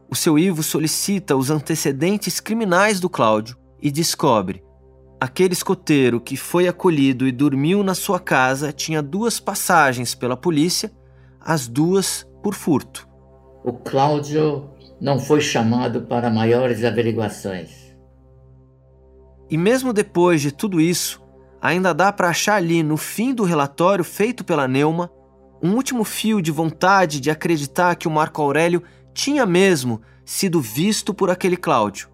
o 0.10 0.16
seu 0.16 0.40
Ivo 0.40 0.64
solicita 0.64 1.36
os 1.36 1.50
antecedentes 1.50 2.40
criminais 2.40 3.00
do 3.00 3.10
Cláudio 3.10 3.58
e 3.82 3.92
descobre 3.92 4.64
aquele 5.20 5.54
escoteiro 5.54 6.22
que 6.22 6.38
foi 6.38 6.68
acolhido 6.68 7.28
e 7.28 7.32
dormiu 7.32 7.84
na 7.84 7.94
sua 7.94 8.20
casa 8.20 8.72
tinha 8.72 9.02
duas 9.02 9.40
passagens 9.40 10.16
pela 10.16 10.38
polícia, 10.38 10.92
as 11.40 11.68
duas 11.68 12.26
por 12.42 12.54
furto. 12.56 13.08
O 13.64 13.74
Cláudio 13.74 14.70
não 15.00 15.20
foi 15.20 15.42
chamado 15.42 16.04
para 16.04 16.30
maiores 16.30 16.84
averiguações. 16.84 17.96
E 19.50 19.58
mesmo 19.58 19.92
depois 19.92 20.42
de 20.42 20.52
tudo 20.52 20.80
isso, 20.80 21.21
ainda 21.62 21.94
dá 21.94 22.12
para 22.12 22.30
achar 22.30 22.56
ali 22.56 22.82
no 22.82 22.98
fim 22.98 23.34
do 23.34 23.44
relatório 23.44 24.04
feito 24.04 24.44
pela 24.44 24.68
Neuma 24.68 25.12
um 25.64 25.76
último 25.76 26.04
fio 26.04 26.42
de 26.42 26.52
vontade 26.52 27.20
de 27.20 27.30
acreditar 27.30 27.96
que 27.96 28.08
o 28.08 28.12
Marco 28.12 28.42
Aurélio 28.42 28.82
tinha 29.14 29.46
mesmo 29.46 30.02
sido 30.26 30.60
visto 30.60 31.14
por 31.14 31.30
aquele 31.30 31.56
Cláudio. 31.56 32.10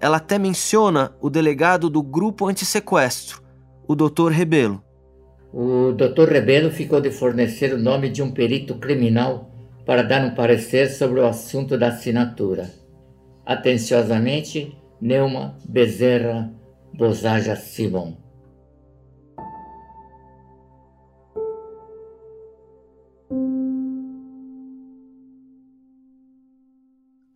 Ela 0.00 0.16
até 0.16 0.38
menciona 0.38 1.14
o 1.20 1.28
delegado 1.28 1.90
do 1.90 2.02
grupo 2.02 2.46
antissequestro, 2.46 3.42
o 3.86 3.94
Dr. 3.94 4.30
Rebelo. 4.30 4.82
O 5.52 5.92
Dr. 5.92 6.30
Rebelo 6.30 6.70
ficou 6.70 7.00
de 7.00 7.10
fornecer 7.10 7.74
o 7.74 7.78
nome 7.78 8.08
de 8.08 8.22
um 8.22 8.30
perito 8.30 8.76
criminal 8.76 9.50
para 9.84 10.02
dar 10.02 10.24
um 10.24 10.34
parecer 10.34 10.88
sobre 10.88 11.20
o 11.20 11.26
assunto 11.26 11.76
da 11.76 11.88
assinatura. 11.88 12.70
Atenciosamente, 13.44 14.74
Neuma 15.00 15.58
Bezerra 15.68 16.50
Bozaja 16.94 17.54
Simon. 17.56 18.21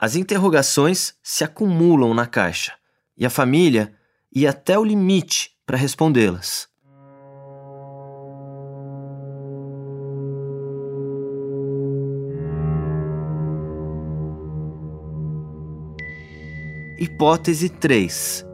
As 0.07 0.15
interrogações 0.15 1.15
se 1.21 1.43
acumulam 1.43 2.15
na 2.15 2.27
caixa 2.27 2.75
e 3.19 3.27
a 3.27 3.29
família 3.29 3.93
ia 4.33 4.51
até 4.51 4.79
o 4.79 4.85
limite 4.85 5.51
para 5.67 5.77
respondê-las. 5.77 6.69
Hipótese 17.01 17.69
3. 17.69 18.47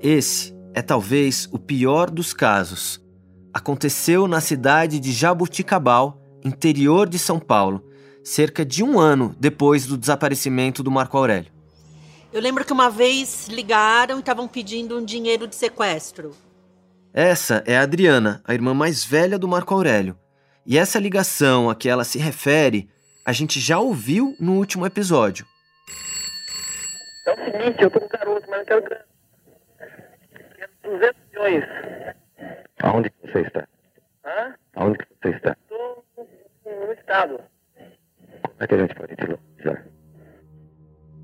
Esse 0.00 0.56
é 0.72 0.80
talvez 0.80 1.50
o 1.52 1.58
pior 1.58 2.10
dos 2.10 2.32
casos. 2.32 2.98
Aconteceu 3.52 4.26
na 4.26 4.40
cidade 4.40 4.98
de 4.98 5.12
Jabuticabal, 5.12 6.18
interior 6.42 7.06
de 7.10 7.18
São 7.18 7.38
Paulo, 7.38 7.91
cerca 8.24 8.64
de 8.64 8.82
um 8.82 8.98
ano 8.98 9.34
depois 9.38 9.86
do 9.86 9.96
desaparecimento 9.96 10.82
do 10.82 10.90
Marco 10.90 11.16
Aurélio. 11.16 11.52
Eu 12.32 12.40
lembro 12.40 12.64
que 12.64 12.72
uma 12.72 12.88
vez 12.88 13.48
ligaram 13.48 14.16
e 14.16 14.20
estavam 14.20 14.48
pedindo 14.48 14.98
um 14.98 15.04
dinheiro 15.04 15.46
de 15.46 15.54
sequestro. 15.54 16.34
Essa 17.12 17.62
é 17.66 17.76
a 17.76 17.82
Adriana, 17.82 18.42
a 18.44 18.54
irmã 18.54 18.72
mais 18.72 19.04
velha 19.04 19.38
do 19.38 19.46
Marco 19.46 19.74
Aurélio. 19.74 20.18
E 20.64 20.78
essa 20.78 20.98
ligação 20.98 21.68
a 21.68 21.74
que 21.74 21.88
ela 21.88 22.04
se 22.04 22.18
refere, 22.18 22.88
a 23.24 23.32
gente 23.32 23.60
já 23.60 23.78
ouviu 23.78 24.34
no 24.40 24.56
último 24.56 24.86
episódio. 24.86 25.44
É 27.26 27.32
o 27.32 27.36
seguinte, 27.36 27.82
eu 27.82 27.90
tô 27.90 28.00
com 28.00 28.08
garoto, 28.08 28.48
mas 28.48 28.58
não 28.60 28.64
quero 28.64 28.82
grana. 28.82 29.04
Quero 30.56 30.72
200 30.84 31.20
milhões. 31.30 31.64
Aonde 32.82 33.12
você 33.22 33.40
está? 33.40 33.68
Hã? 34.24 34.54
Aonde 34.74 34.98
você 35.22 35.36
está? 35.36 35.56
Tô 35.68 36.04
no 36.64 36.92
estado. 36.92 37.40
É 38.62 38.66
que 38.68 38.74
a 38.74 38.78
gente 38.78 38.94
pode 38.94 39.16
te 39.16 39.26
localizar? 39.26 39.84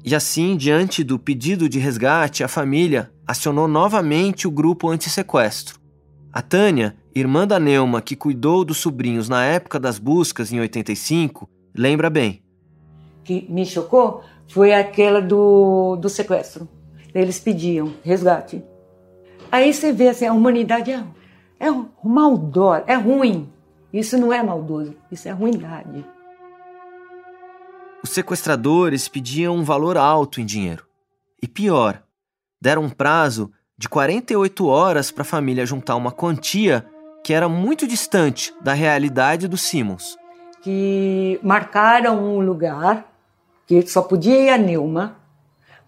E 0.04 0.12
assim, 0.12 0.56
diante 0.56 1.04
do 1.04 1.20
pedido 1.20 1.68
de 1.68 1.78
resgate, 1.78 2.42
a 2.42 2.48
família 2.48 3.12
acionou 3.24 3.68
novamente 3.68 4.48
o 4.48 4.50
grupo 4.50 4.88
anti-sequestro. 4.88 5.78
A 6.32 6.42
Tânia, 6.42 6.96
irmã 7.14 7.46
da 7.46 7.60
Neuma, 7.60 8.02
que 8.02 8.16
cuidou 8.16 8.64
dos 8.64 8.78
sobrinhos 8.78 9.28
na 9.28 9.44
época 9.44 9.78
das 9.78 10.00
buscas 10.00 10.52
em 10.52 10.58
85, 10.58 11.48
lembra 11.72 12.10
bem. 12.10 12.42
Que 13.22 13.46
me 13.48 13.64
chocou 13.64 14.24
foi 14.48 14.74
aquela 14.74 15.22
do, 15.22 15.94
do 15.94 16.08
sequestro. 16.08 16.68
Eles 17.14 17.38
pediam 17.38 17.94
resgate. 18.02 18.64
Aí 19.52 19.72
você 19.72 19.92
vê 19.92 20.08
assim, 20.08 20.26
a 20.26 20.32
humanidade 20.32 20.90
é, 20.90 21.04
é 21.60 21.68
maldosa, 22.02 22.82
é 22.88 22.96
ruim. 22.96 23.48
Isso 23.92 24.18
não 24.18 24.32
é 24.32 24.42
maldoso, 24.42 24.96
isso 25.12 25.28
é 25.28 25.30
ruindade. 25.30 26.04
Os 28.02 28.10
sequestradores 28.10 29.08
pediam 29.08 29.56
um 29.56 29.64
valor 29.64 29.96
alto 29.96 30.40
em 30.40 30.46
dinheiro. 30.46 30.86
E 31.42 31.48
pior, 31.48 32.02
deram 32.60 32.82
um 32.82 32.90
prazo 32.90 33.50
de 33.76 33.88
48 33.88 34.66
horas 34.66 35.10
para 35.10 35.22
a 35.22 35.24
família 35.24 35.66
juntar 35.66 35.96
uma 35.96 36.12
quantia 36.12 36.86
que 37.24 37.32
era 37.32 37.48
muito 37.48 37.86
distante 37.86 38.54
da 38.60 38.72
realidade 38.72 39.48
dos 39.48 39.62
Simmons. 39.62 40.16
Que 40.62 41.38
marcaram 41.42 42.22
um 42.22 42.40
lugar 42.40 43.04
que 43.66 43.86
só 43.86 44.02
podia 44.02 44.40
ir 44.40 44.50
a 44.50 44.58
Neuma 44.58 45.16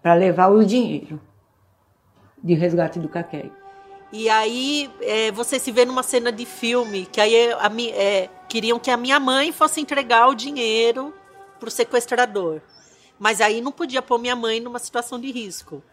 para 0.01 0.13
levar 0.13 0.47
o 0.47 0.65
dinheiro 0.65 1.19
de 2.43 2.53
resgate 2.53 2.99
do 2.99 3.09
Caquei. 3.09 3.51
E 4.11 4.29
aí 4.29 4.89
é, 5.01 5.31
você 5.31 5.57
se 5.57 5.71
vê 5.71 5.85
numa 5.85 6.03
cena 6.03 6.31
de 6.31 6.45
filme 6.45 7.05
que 7.05 7.21
aí 7.21 7.53
a, 7.53 7.71
é, 7.93 8.29
queriam 8.49 8.77
que 8.77 8.91
a 8.91 8.97
minha 8.97 9.19
mãe 9.19 9.53
fosse 9.53 9.79
entregar 9.79 10.27
o 10.27 10.35
dinheiro 10.35 11.13
para 11.61 11.67
o 11.67 11.71
sequestrador. 11.71 12.59
Mas 13.19 13.39
aí 13.39 13.61
não 13.61 13.71
podia 13.71 14.01
pôr 14.01 14.17
minha 14.17 14.35
mãe 14.35 14.59
numa 14.59 14.79
situação 14.79 15.19
de 15.19 15.31
risco. 15.31 15.83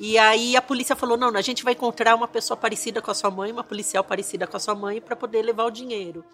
E 0.00 0.18
aí 0.18 0.56
a 0.56 0.60
polícia 0.60 0.96
falou: 0.96 1.16
não, 1.16 1.28
a 1.28 1.40
gente 1.40 1.62
vai 1.62 1.74
encontrar 1.74 2.16
uma 2.16 2.26
pessoa 2.26 2.56
parecida 2.56 3.00
com 3.00 3.10
a 3.10 3.14
sua 3.14 3.30
mãe, 3.30 3.52
uma 3.52 3.62
policial 3.62 4.02
parecida 4.02 4.48
com 4.48 4.56
a 4.56 4.60
sua 4.60 4.74
mãe, 4.74 5.00
para 5.00 5.14
poder 5.14 5.42
levar 5.42 5.64
o 5.64 5.70
dinheiro. 5.70 6.24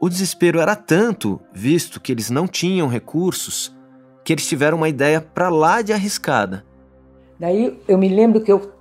O 0.00 0.08
desespero 0.08 0.60
era 0.60 0.76
tanto, 0.76 1.40
visto 1.52 2.00
que 2.00 2.12
eles 2.12 2.30
não 2.30 2.46
tinham 2.46 2.86
recursos, 2.86 3.74
que 4.24 4.32
eles 4.32 4.46
tiveram 4.46 4.76
uma 4.76 4.88
ideia 4.88 5.20
para 5.20 5.48
lá 5.48 5.82
de 5.82 5.92
arriscada. 5.92 6.64
Daí 7.38 7.82
eu 7.88 7.98
me 7.98 8.08
lembro 8.08 8.40
que 8.40 8.52
eu 8.52 8.72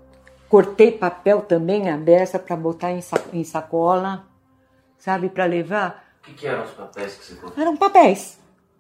cortei 0.48 0.92
papel 0.92 1.42
também, 1.42 1.90
a 1.90 1.98
beça, 1.98 2.38
para 2.38 2.56
botar 2.56 2.92
em, 2.92 3.44
sacola, 3.44 4.28
sabe, 5.00 5.28
para 5.28 5.46
levar. 5.46 6.06
O 6.22 6.26
que, 6.28 6.34
que, 6.34 6.48
eram 6.48 6.64
os 6.64 6.72
papéis 6.72 7.16
que 7.16 7.26
você 7.26 7.36
cortou? 7.36 7.62
Eram 7.62 7.76
papéis 7.76 8.38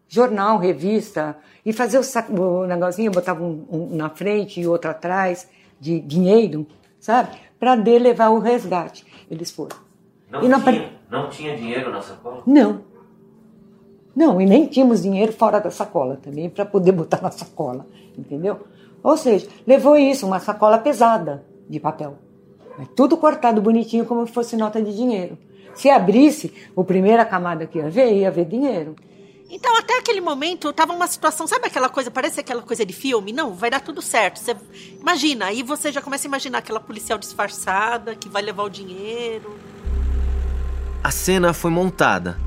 jornal, 0.07 0.57
revista, 0.57 1.37
e 1.65 1.73
fazer 1.73 1.97
o, 1.97 2.03
saco, 2.03 2.33
o 2.33 2.65
negocinho, 2.65 3.11
botava 3.11 3.43
um, 3.43 3.65
um, 3.69 3.95
na 3.95 4.09
frente 4.09 4.61
e 4.61 4.67
outro 4.67 4.89
atrás, 4.89 5.47
de 5.79 5.99
dinheiro, 5.99 6.65
sabe? 6.99 7.37
Para 7.59 7.75
de 7.75 7.99
levar 7.99 8.29
o 8.29 8.39
resgate. 8.39 9.05
Eles 9.29 9.51
foram. 9.51 9.75
Não, 10.31 10.43
e 10.43 10.61
tinha, 10.61 10.91
não 11.09 11.29
tinha 11.29 11.55
dinheiro 11.55 11.91
na 11.91 12.01
sacola? 12.01 12.43
Não. 12.45 12.81
Não, 14.15 14.41
e 14.41 14.45
nem 14.45 14.65
tínhamos 14.65 15.03
dinheiro 15.03 15.31
fora 15.31 15.59
da 15.59 15.69
sacola 15.69 16.17
também, 16.17 16.49
para 16.49 16.65
poder 16.65 16.91
botar 16.91 17.21
na 17.21 17.29
sacola, 17.29 17.85
entendeu? 18.17 18.61
Ou 19.03 19.15
seja, 19.15 19.47
levou 19.65 19.95
isso, 19.95 20.25
uma 20.25 20.39
sacola 20.39 20.77
pesada 20.79 21.45
de 21.69 21.79
papel. 21.79 22.17
Mas 22.77 22.87
tudo 22.95 23.17
cortado 23.17 23.61
bonitinho, 23.61 24.05
como 24.05 24.25
se 24.25 24.33
fosse 24.33 24.57
nota 24.57 24.81
de 24.81 24.95
dinheiro. 24.95 25.37
Se 25.75 25.89
abrisse, 25.89 26.51
a 26.75 26.83
primeira 26.83 27.23
camada 27.25 27.67
que 27.67 27.77
ia 27.77 27.89
ver, 27.89 28.11
ia 28.13 28.31
ver 28.31 28.45
dinheiro. 28.45 28.95
Então, 29.49 29.77
até 29.77 29.97
aquele 29.97 30.19
momento, 30.19 30.73
tava 30.73 30.91
uma 30.91 31.07
situação, 31.07 31.47
sabe 31.47 31.67
aquela 31.67 31.87
coisa, 31.87 32.11
parece 32.11 32.41
aquela 32.41 32.61
coisa 32.61 32.85
de 32.85 32.91
filme? 32.91 33.31
Não, 33.31 33.53
vai 33.53 33.69
dar 33.69 33.79
tudo 33.79 34.01
certo. 34.01 34.39
Você 34.39 34.55
imagina, 34.99 35.45
aí 35.45 35.63
você 35.63 35.89
já 35.89 36.01
começa 36.01 36.27
a 36.27 36.29
imaginar 36.29 36.57
aquela 36.57 36.81
policial 36.81 37.17
disfarçada 37.17 38.13
que 38.13 38.27
vai 38.27 38.41
levar 38.41 38.63
o 38.63 38.69
dinheiro. 38.69 39.57
A 41.01 41.11
cena 41.11 41.53
foi 41.53 41.71
montada. 41.71 42.37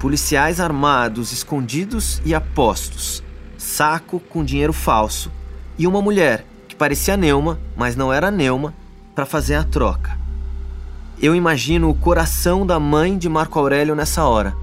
Policiais 0.00 0.58
armados, 0.58 1.30
escondidos 1.30 2.20
e 2.24 2.34
apostos. 2.34 3.22
Saco 3.56 4.18
com 4.18 4.44
dinheiro 4.44 4.72
falso. 4.72 5.30
E 5.78 5.86
uma 5.86 6.02
mulher, 6.02 6.44
que 6.66 6.74
parecia 6.74 7.16
Neuma, 7.16 7.60
mas 7.76 7.94
não 7.94 8.12
era 8.12 8.32
Neuma, 8.32 8.74
para 9.14 9.24
fazer 9.24 9.54
a 9.54 9.62
troca. 9.62 10.18
Eu 11.20 11.36
imagino 11.36 11.88
o 11.88 11.94
coração 11.94 12.66
da 12.66 12.80
mãe 12.80 13.16
de 13.16 13.28
Marco 13.28 13.60
Aurélio 13.60 13.94
nessa 13.94 14.24
hora 14.24 14.60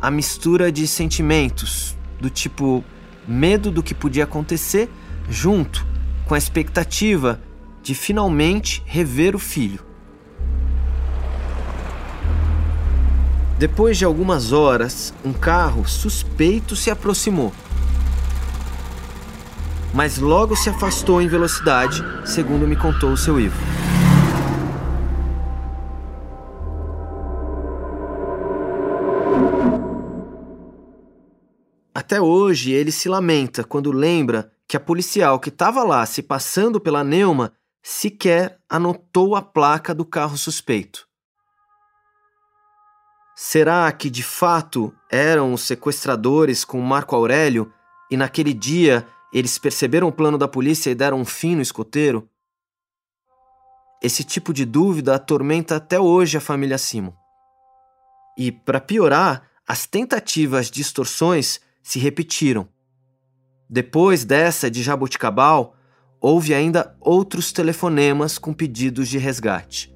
a 0.00 0.10
mistura 0.10 0.70
de 0.70 0.86
sentimentos 0.86 1.96
do 2.20 2.30
tipo 2.30 2.84
medo 3.26 3.70
do 3.70 3.82
que 3.82 3.94
podia 3.94 4.24
acontecer, 4.24 4.88
junto 5.28 5.86
com 6.26 6.34
a 6.34 6.38
expectativa 6.38 7.40
de 7.82 7.94
finalmente 7.94 8.82
rever 8.86 9.34
o 9.34 9.38
filho. 9.38 9.84
Depois 13.58 13.96
de 13.96 14.04
algumas 14.04 14.52
horas, 14.52 15.14
um 15.24 15.32
carro 15.32 15.88
suspeito 15.88 16.76
se 16.76 16.90
aproximou. 16.90 17.52
Mas 19.94 20.18
logo 20.18 20.54
se 20.54 20.68
afastou 20.68 21.22
em 21.22 21.28
velocidade, 21.28 22.04
segundo 22.26 22.68
me 22.68 22.76
contou 22.76 23.12
o 23.12 23.16
seu 23.16 23.40
Ivo. 23.40 23.85
Até 32.06 32.20
hoje 32.20 32.70
ele 32.70 32.92
se 32.92 33.08
lamenta 33.08 33.64
quando 33.64 33.90
lembra 33.90 34.52
que 34.68 34.76
a 34.76 34.80
policial 34.80 35.40
que 35.40 35.48
estava 35.48 35.82
lá 35.82 36.06
se 36.06 36.22
passando 36.22 36.78
pela 36.78 37.02
Neuma 37.02 37.52
sequer 37.82 38.60
anotou 38.70 39.34
a 39.34 39.42
placa 39.42 39.92
do 39.92 40.04
carro 40.04 40.36
suspeito. 40.36 41.08
Será 43.34 43.90
que 43.90 44.08
de 44.08 44.22
fato 44.22 44.94
eram 45.10 45.52
os 45.52 45.62
sequestradores 45.62 46.64
com 46.64 46.80
Marco 46.80 47.16
Aurélio 47.16 47.72
e 48.08 48.16
naquele 48.16 48.54
dia 48.54 49.04
eles 49.32 49.58
perceberam 49.58 50.06
o 50.06 50.12
plano 50.12 50.38
da 50.38 50.46
polícia 50.46 50.90
e 50.90 50.94
deram 50.94 51.18
um 51.18 51.24
fim 51.24 51.56
no 51.56 51.60
escoteiro? 51.60 52.30
Esse 54.00 54.22
tipo 54.22 54.54
de 54.54 54.64
dúvida 54.64 55.16
atormenta 55.16 55.74
até 55.74 55.98
hoje 55.98 56.36
a 56.36 56.40
família 56.40 56.78
Simon. 56.78 57.12
E, 58.38 58.52
para 58.52 58.80
piorar, 58.80 59.50
as 59.66 59.86
tentativas 59.86 60.70
de 60.70 60.80
extorsões 60.80 61.65
se 61.86 62.00
repetiram. 62.00 62.68
Depois 63.70 64.24
dessa 64.24 64.68
de 64.68 64.82
Jaboticabal, 64.82 65.76
houve 66.20 66.52
ainda 66.52 66.96
outros 67.00 67.52
telefonemas 67.52 68.38
com 68.38 68.52
pedidos 68.52 69.06
de 69.08 69.18
resgate. 69.18 69.94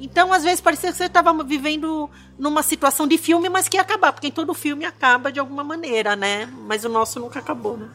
Então, 0.00 0.32
às 0.32 0.42
vezes, 0.42 0.60
parecia 0.60 0.90
que 0.90 0.98
você 0.98 1.04
estava 1.04 1.32
vivendo 1.44 2.10
numa 2.36 2.60
situação 2.60 3.06
de 3.06 3.16
filme, 3.16 3.48
mas 3.48 3.68
que 3.68 3.76
ia 3.76 3.82
acabar, 3.82 4.12
porque 4.12 4.26
em 4.26 4.32
todo 4.32 4.52
filme 4.52 4.84
acaba 4.84 5.30
de 5.30 5.38
alguma 5.38 5.62
maneira, 5.62 6.16
né? 6.16 6.46
Mas 6.66 6.84
o 6.84 6.88
nosso 6.88 7.20
nunca 7.20 7.38
acabou, 7.38 7.76
né? 7.76 7.88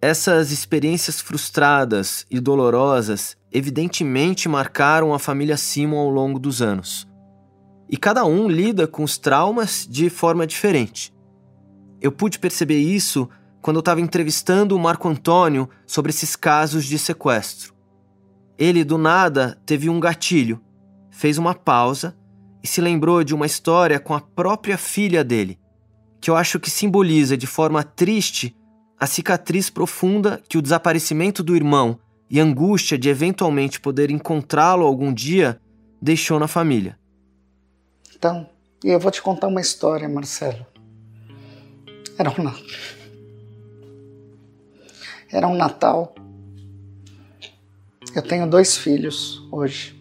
Essas 0.00 0.52
experiências 0.52 1.20
frustradas 1.20 2.24
e 2.30 2.38
dolorosas 2.38 3.36
evidentemente 3.50 4.48
marcaram 4.48 5.12
a 5.12 5.18
família 5.18 5.56
Simon 5.56 5.98
ao 5.98 6.10
longo 6.10 6.38
dos 6.38 6.62
anos 6.62 7.10
e 7.92 7.96
cada 7.98 8.24
um 8.24 8.48
lida 8.48 8.88
com 8.88 9.04
os 9.04 9.18
traumas 9.18 9.86
de 9.88 10.08
forma 10.08 10.46
diferente. 10.46 11.12
Eu 12.00 12.10
pude 12.10 12.38
perceber 12.38 12.78
isso 12.78 13.28
quando 13.60 13.76
eu 13.76 13.80
estava 13.80 14.00
entrevistando 14.00 14.74
o 14.74 14.78
Marco 14.78 15.06
Antônio 15.06 15.68
sobre 15.86 16.08
esses 16.08 16.34
casos 16.34 16.86
de 16.86 16.98
sequestro. 16.98 17.74
Ele, 18.58 18.82
do 18.82 18.96
nada, 18.96 19.60
teve 19.66 19.90
um 19.90 20.00
gatilho, 20.00 20.58
fez 21.10 21.36
uma 21.36 21.54
pausa 21.54 22.16
e 22.62 22.66
se 22.66 22.80
lembrou 22.80 23.22
de 23.22 23.34
uma 23.34 23.44
história 23.44 24.00
com 24.00 24.14
a 24.14 24.20
própria 24.20 24.78
filha 24.78 25.22
dele, 25.22 25.58
que 26.18 26.30
eu 26.30 26.36
acho 26.36 26.58
que 26.58 26.70
simboliza 26.70 27.36
de 27.36 27.46
forma 27.46 27.84
triste 27.84 28.56
a 28.98 29.06
cicatriz 29.06 29.68
profunda 29.68 30.42
que 30.48 30.56
o 30.56 30.62
desaparecimento 30.62 31.42
do 31.42 31.54
irmão 31.54 31.98
e 32.30 32.40
a 32.40 32.42
angústia 32.42 32.96
de 32.96 33.10
eventualmente 33.10 33.78
poder 33.78 34.10
encontrá-lo 34.10 34.86
algum 34.86 35.12
dia 35.12 35.60
deixou 36.00 36.38
na 36.38 36.48
família. 36.48 37.01
Então, 38.22 38.48
eu 38.84 39.00
vou 39.00 39.10
te 39.10 39.20
contar 39.20 39.48
uma 39.48 39.60
história, 39.60 40.08
Marcelo. 40.08 40.64
Era 42.16 42.30
um, 42.30 42.54
Era 45.28 45.48
um 45.48 45.56
Natal. 45.56 46.14
Eu 48.14 48.22
tenho 48.22 48.48
dois 48.48 48.76
filhos 48.76 49.44
hoje, 49.50 50.00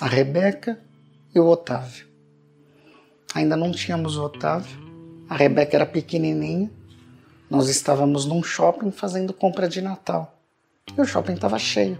a 0.00 0.06
Rebeca 0.06 0.80
e 1.34 1.40
o 1.40 1.48
Otávio. 1.48 2.06
Ainda 3.34 3.56
não 3.56 3.72
tínhamos 3.72 4.16
o 4.16 4.22
Otávio, 4.22 4.78
a 5.28 5.34
Rebeca 5.34 5.74
era 5.74 5.84
pequenininha. 5.84 6.70
Nós 7.50 7.68
estávamos 7.68 8.24
num 8.24 8.40
shopping 8.40 8.92
fazendo 8.92 9.32
compra 9.32 9.68
de 9.68 9.80
Natal. 9.80 10.38
E 10.96 11.00
o 11.00 11.04
shopping 11.04 11.32
estava 11.32 11.58
cheio. 11.58 11.98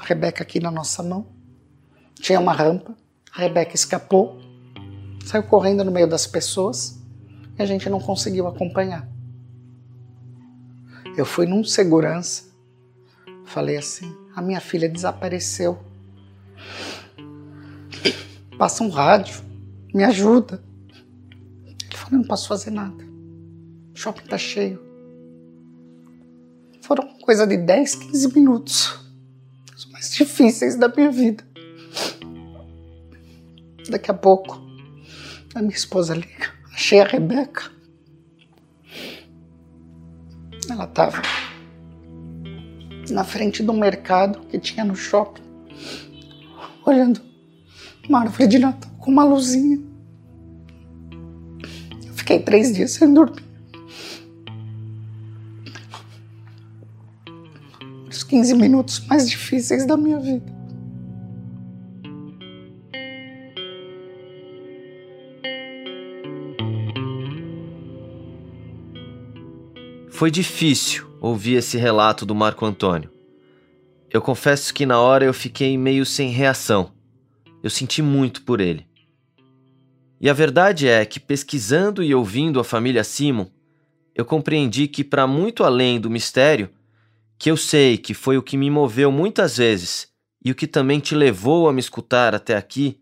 A 0.00 0.04
Rebeca 0.04 0.42
aqui 0.42 0.58
na 0.58 0.72
nossa 0.72 1.00
mão. 1.00 1.28
Tinha 2.16 2.40
uma 2.40 2.52
rampa. 2.52 3.00
A 3.34 3.40
Rebeca 3.40 3.74
escapou, 3.74 4.38
saiu 5.24 5.42
correndo 5.42 5.82
no 5.82 5.90
meio 5.90 6.06
das 6.06 6.26
pessoas 6.26 7.00
e 7.58 7.62
a 7.62 7.66
gente 7.66 7.88
não 7.88 7.98
conseguiu 7.98 8.46
acompanhar. 8.46 9.08
Eu 11.16 11.24
fui 11.24 11.46
num 11.46 11.64
segurança, 11.64 12.44
falei 13.46 13.78
assim: 13.78 14.14
a 14.36 14.42
minha 14.42 14.60
filha 14.60 14.86
desapareceu. 14.86 15.78
Passa 18.58 18.84
um 18.84 18.90
rádio, 18.90 19.42
me 19.94 20.04
ajuda. 20.04 20.62
Ele 21.64 21.96
falou: 21.96 22.18
não 22.18 22.28
posso 22.28 22.48
fazer 22.48 22.70
nada. 22.70 23.02
O 23.94 23.96
shopping 23.96 24.26
tá 24.26 24.36
cheio. 24.36 24.78
Foram 26.82 27.08
coisa 27.20 27.46
de 27.46 27.56
10, 27.56 27.94
15 27.94 28.34
minutos. 28.34 29.00
Os 29.74 29.86
mais 29.86 30.12
difíceis 30.12 30.76
da 30.76 30.88
minha 30.88 31.10
vida. 31.10 31.51
Daqui 33.88 34.10
a 34.10 34.14
pouco, 34.14 34.60
a 35.54 35.60
minha 35.60 35.74
esposa 35.74 36.14
liga. 36.14 36.52
Achei 36.72 37.00
a 37.00 37.04
Rebeca. 37.04 37.70
Ela 40.70 40.84
estava 40.84 41.20
na 43.10 43.24
frente 43.24 43.62
do 43.62 43.72
mercado 43.72 44.40
que 44.46 44.58
tinha 44.58 44.84
no 44.84 44.94
shopping, 44.94 45.42
olhando 46.86 47.20
uma 48.08 48.20
árvore 48.20 48.46
de 48.46 48.58
Natal 48.58 48.90
com 48.98 49.10
uma 49.10 49.24
luzinha. 49.24 49.78
Eu 52.06 52.14
fiquei 52.14 52.38
três 52.38 52.72
dias 52.72 52.92
sem 52.92 53.12
dormir. 53.12 53.42
Os 58.08 58.22
15 58.22 58.54
minutos 58.54 59.00
mais 59.06 59.28
difíceis 59.28 59.84
da 59.84 59.96
minha 59.96 60.20
vida. 60.20 60.61
Foi 70.22 70.30
difícil 70.30 71.04
ouvir 71.20 71.54
esse 71.54 71.76
relato 71.76 72.24
do 72.24 72.32
Marco 72.32 72.64
Antônio. 72.64 73.10
Eu 74.08 74.22
confesso 74.22 74.72
que 74.72 74.86
na 74.86 75.00
hora 75.00 75.24
eu 75.24 75.34
fiquei 75.34 75.76
meio 75.76 76.06
sem 76.06 76.30
reação. 76.30 76.92
Eu 77.60 77.68
senti 77.68 78.00
muito 78.00 78.42
por 78.42 78.60
ele. 78.60 78.86
E 80.20 80.30
a 80.30 80.32
verdade 80.32 80.86
é 80.86 81.04
que, 81.04 81.18
pesquisando 81.18 82.04
e 82.04 82.14
ouvindo 82.14 82.60
a 82.60 82.64
família 82.64 83.02
Simon, 83.02 83.48
eu 84.14 84.24
compreendi 84.24 84.86
que, 84.86 85.02
para 85.02 85.26
muito 85.26 85.64
além 85.64 86.00
do 86.00 86.08
mistério, 86.08 86.70
que 87.36 87.50
eu 87.50 87.56
sei 87.56 87.98
que 87.98 88.14
foi 88.14 88.38
o 88.38 88.44
que 88.44 88.56
me 88.56 88.70
moveu 88.70 89.10
muitas 89.10 89.56
vezes 89.56 90.06
e 90.44 90.52
o 90.52 90.54
que 90.54 90.68
também 90.68 91.00
te 91.00 91.16
levou 91.16 91.68
a 91.68 91.72
me 91.72 91.80
escutar 91.80 92.32
até 92.32 92.56
aqui, 92.56 93.00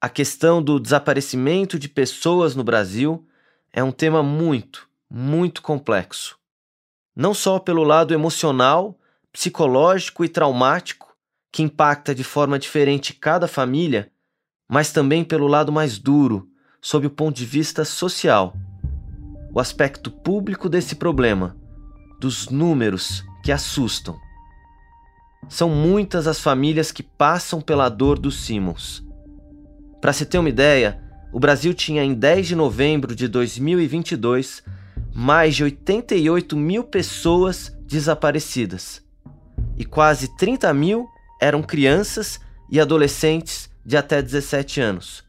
a 0.00 0.08
questão 0.08 0.62
do 0.62 0.78
desaparecimento 0.78 1.80
de 1.80 1.88
pessoas 1.88 2.54
no 2.54 2.62
Brasil 2.62 3.26
é 3.72 3.82
um 3.82 3.90
tema 3.90 4.22
muito, 4.22 4.88
muito 5.10 5.60
complexo. 5.60 6.38
Não 7.16 7.32
só 7.32 7.60
pelo 7.60 7.84
lado 7.84 8.12
emocional, 8.12 8.98
psicológico 9.32 10.24
e 10.24 10.28
traumático, 10.28 11.14
que 11.52 11.62
impacta 11.62 12.12
de 12.12 12.24
forma 12.24 12.58
diferente 12.58 13.14
cada 13.14 13.46
família, 13.46 14.10
mas 14.68 14.90
também 14.90 15.22
pelo 15.22 15.46
lado 15.46 15.70
mais 15.70 15.96
duro, 15.98 16.48
sob 16.82 17.06
o 17.06 17.10
ponto 17.10 17.36
de 17.36 17.44
vista 17.44 17.84
social. 17.84 18.56
O 19.52 19.60
aspecto 19.60 20.10
público 20.10 20.68
desse 20.68 20.96
problema, 20.96 21.56
dos 22.20 22.48
números 22.48 23.24
que 23.44 23.52
assustam. 23.52 24.18
São 25.48 25.68
muitas 25.68 26.26
as 26.26 26.40
famílias 26.40 26.90
que 26.90 27.02
passam 27.02 27.60
pela 27.60 27.88
dor 27.88 28.18
dos 28.18 28.44
Simons. 28.44 29.06
Para 30.00 30.12
se 30.12 30.26
ter 30.26 30.38
uma 30.38 30.48
ideia, 30.48 31.00
o 31.32 31.38
Brasil 31.38 31.72
tinha 31.72 32.02
em 32.02 32.12
10 32.12 32.48
de 32.48 32.56
novembro 32.56 33.14
de 33.14 33.28
2022 33.28 34.64
mais 35.14 35.54
de 35.54 35.62
88 35.62 36.56
mil 36.56 36.82
pessoas 36.82 37.72
desaparecidas. 37.86 39.00
E 39.76 39.84
quase 39.84 40.36
30 40.36 40.74
mil 40.74 41.06
eram 41.40 41.62
crianças 41.62 42.40
e 42.68 42.80
adolescentes 42.80 43.70
de 43.86 43.96
até 43.96 44.20
17 44.20 44.80
anos. 44.80 45.22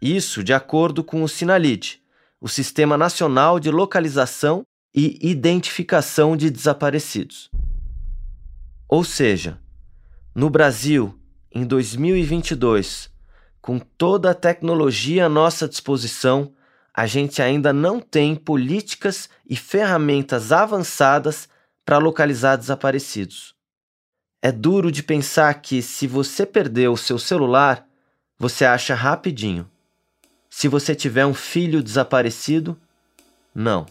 Isso 0.00 0.42
de 0.42 0.54
acordo 0.54 1.04
com 1.04 1.22
o 1.22 1.28
Sinalid, 1.28 2.00
o 2.40 2.48
Sistema 2.48 2.96
Nacional 2.96 3.60
de 3.60 3.70
Localização 3.70 4.62
e 4.94 5.18
Identificação 5.20 6.34
de 6.34 6.48
Desaparecidos. 6.48 7.50
Ou 8.88 9.04
seja, 9.04 9.60
no 10.34 10.48
Brasil, 10.48 11.14
em 11.52 11.66
2022, 11.66 13.10
com 13.60 13.78
toda 13.78 14.30
a 14.30 14.34
tecnologia 14.34 15.26
à 15.26 15.28
nossa 15.28 15.68
disposição, 15.68 16.54
a 17.00 17.06
gente 17.06 17.40
ainda 17.40 17.72
não 17.72 17.98
tem 17.98 18.36
políticas 18.36 19.30
e 19.48 19.56
ferramentas 19.56 20.52
avançadas 20.52 21.48
para 21.82 21.96
localizar 21.96 22.56
desaparecidos. 22.56 23.54
É 24.42 24.52
duro 24.52 24.92
de 24.92 25.02
pensar 25.02 25.62
que, 25.62 25.80
se 25.80 26.06
você 26.06 26.44
perdeu 26.44 26.92
o 26.92 26.98
seu 26.98 27.18
celular, 27.18 27.86
você 28.38 28.66
acha 28.66 28.94
rapidinho. 28.94 29.66
Se 30.50 30.68
você 30.68 30.94
tiver 30.94 31.24
um 31.24 31.32
filho 31.32 31.82
desaparecido, 31.82 32.78
não. 33.54 33.86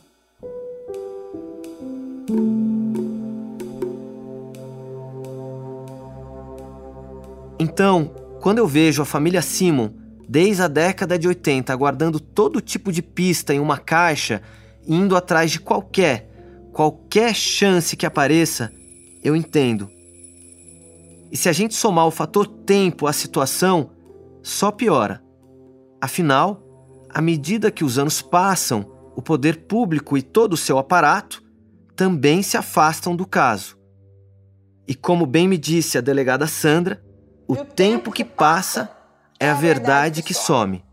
Então, 7.58 8.06
quando 8.40 8.60
eu 8.60 8.68
vejo 8.68 9.02
a 9.02 9.06
família 9.06 9.42
Simon, 9.42 9.94
desde 10.30 10.62
a 10.62 10.68
década 10.68 11.18
de 11.18 11.28
80, 11.28 11.74
aguardando 11.74 12.20
todo 12.20 12.62
tipo 12.62 12.92
de 12.92 13.02
pista 13.02 13.52
em 13.52 13.60
uma 13.60 13.80
caixa, 13.80 14.44
indo 14.88 15.16
atrás 15.16 15.50
de 15.50 15.60
qualquer, 15.60 16.70
qualquer 16.72 17.34
chance 17.34 17.98
que 17.98 18.06
apareça, 18.06 18.72
eu 19.24 19.36
entendo. 19.36 19.90
E 21.32 21.36
se 21.36 21.50
a 21.50 21.52
gente 21.52 21.74
somar 21.74 22.06
o 22.06 22.12
fator 22.12 22.46
tempo 22.46 23.08
à 23.08 23.14
situação, 23.14 23.90
só 24.44 24.70
piora. 24.70 25.24
Afinal, 26.00 26.64
à 27.10 27.24
medida 27.24 27.72
que 27.72 27.84
os 27.84 27.98
anos 27.98 28.22
passam, 28.22 28.86
o 29.16 29.24
poder 29.24 29.66
público 29.66 30.16
e 30.16 30.22
todo 30.22 30.54
o 30.54 30.58
seu 30.58 30.78
aparato 30.78 31.44
também 31.96 32.44
se 32.44 32.56
afastam 32.56 33.16
do 33.16 33.26
caso. 33.26 33.80
E 34.88 34.94
como 34.94 35.26
bem 35.26 35.48
me 35.48 35.58
disse 35.58 35.98
a 35.98 36.02
delegada 36.02 36.46
Sandra, 36.46 37.04
o 37.48 37.56
tempo 37.56 38.12
que 38.12 38.24
passa 38.24 38.99
é 39.40 39.50
a 39.50 39.54
verdade 39.54 40.22
que 40.22 40.34
some. 40.34 40.84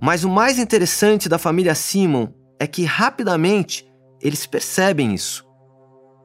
Mas 0.00 0.24
o 0.24 0.28
mais 0.28 0.58
interessante 0.58 1.28
da 1.28 1.38
família 1.38 1.74
Simon 1.74 2.28
é 2.58 2.66
que 2.66 2.84
rapidamente 2.84 3.86
eles 4.20 4.46
percebem 4.46 5.14
isso. 5.14 5.46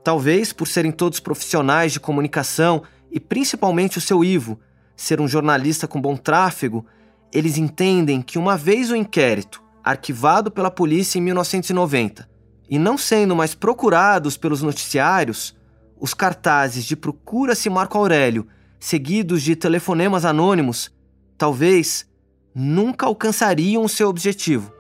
Talvez 0.04 0.54
por 0.54 0.68
serem 0.68 0.92
todos 0.92 1.20
profissionais 1.20 1.92
de 1.92 2.00
comunicação 2.00 2.84
e 3.12 3.20
principalmente 3.20 3.98
o 3.98 4.02
seu 4.02 4.24
Ivo 4.24 4.60
ser 4.96 5.20
um 5.20 5.28
jornalista 5.28 5.88
com 5.88 6.00
bom 6.00 6.16
tráfego, 6.16 6.86
eles 7.32 7.58
entendem 7.58 8.22
que 8.22 8.38
uma 8.38 8.56
vez 8.56 8.92
o 8.92 8.96
inquérito 8.96 9.62
arquivado 9.84 10.50
pela 10.50 10.72
polícia 10.72 11.18
em 11.18 11.22
1990 11.22 12.30
e 12.70 12.80
não 12.80 12.98
sendo 12.98 13.36
mais 13.36 13.54
procurados 13.54 14.38
pelos 14.38 14.62
noticiários, 14.62 15.56
os 16.00 16.14
cartazes 16.14 16.86
de 16.86 16.96
Procura-se 16.96 17.70
Marco 17.70 17.98
Aurélio, 17.98 18.48
seguidos 18.84 19.42
de 19.42 19.56
telefonemas 19.56 20.26
anônimos, 20.26 20.92
talvez 21.38 22.06
nunca 22.54 23.06
alcançariam 23.06 23.82
o 23.82 23.88
seu 23.88 24.10
objetivo. 24.10 24.74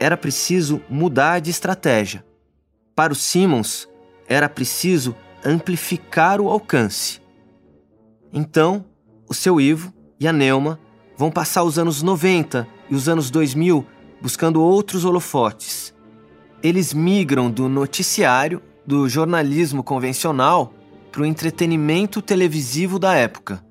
Era 0.00 0.16
preciso 0.16 0.82
mudar 0.90 1.38
de 1.38 1.52
estratégia. 1.52 2.26
Para 2.92 3.12
os 3.12 3.22
Simmons, 3.22 3.88
era 4.26 4.48
preciso 4.48 5.14
amplificar 5.44 6.40
o 6.40 6.48
alcance. 6.48 7.22
Então, 8.32 8.84
o 9.28 9.32
seu 9.32 9.60
Ivo 9.60 9.94
e 10.18 10.26
a 10.26 10.32
Neuma 10.32 10.80
vão 11.16 11.30
passar 11.30 11.62
os 11.62 11.78
anos 11.78 12.02
90 12.02 12.66
e 12.90 12.96
os 12.96 13.08
anos 13.08 13.30
2000 13.30 13.86
buscando 14.20 14.60
outros 14.60 15.04
holofotes. 15.04 15.94
Eles 16.60 16.92
migram 16.92 17.48
do 17.48 17.68
noticiário, 17.68 18.60
do 18.84 19.08
jornalismo 19.08 19.84
convencional, 19.84 20.73
para 21.14 21.22
o 21.22 21.26
entretenimento 21.26 22.20
televisivo 22.20 22.98
da 22.98 23.14
época. 23.14 23.64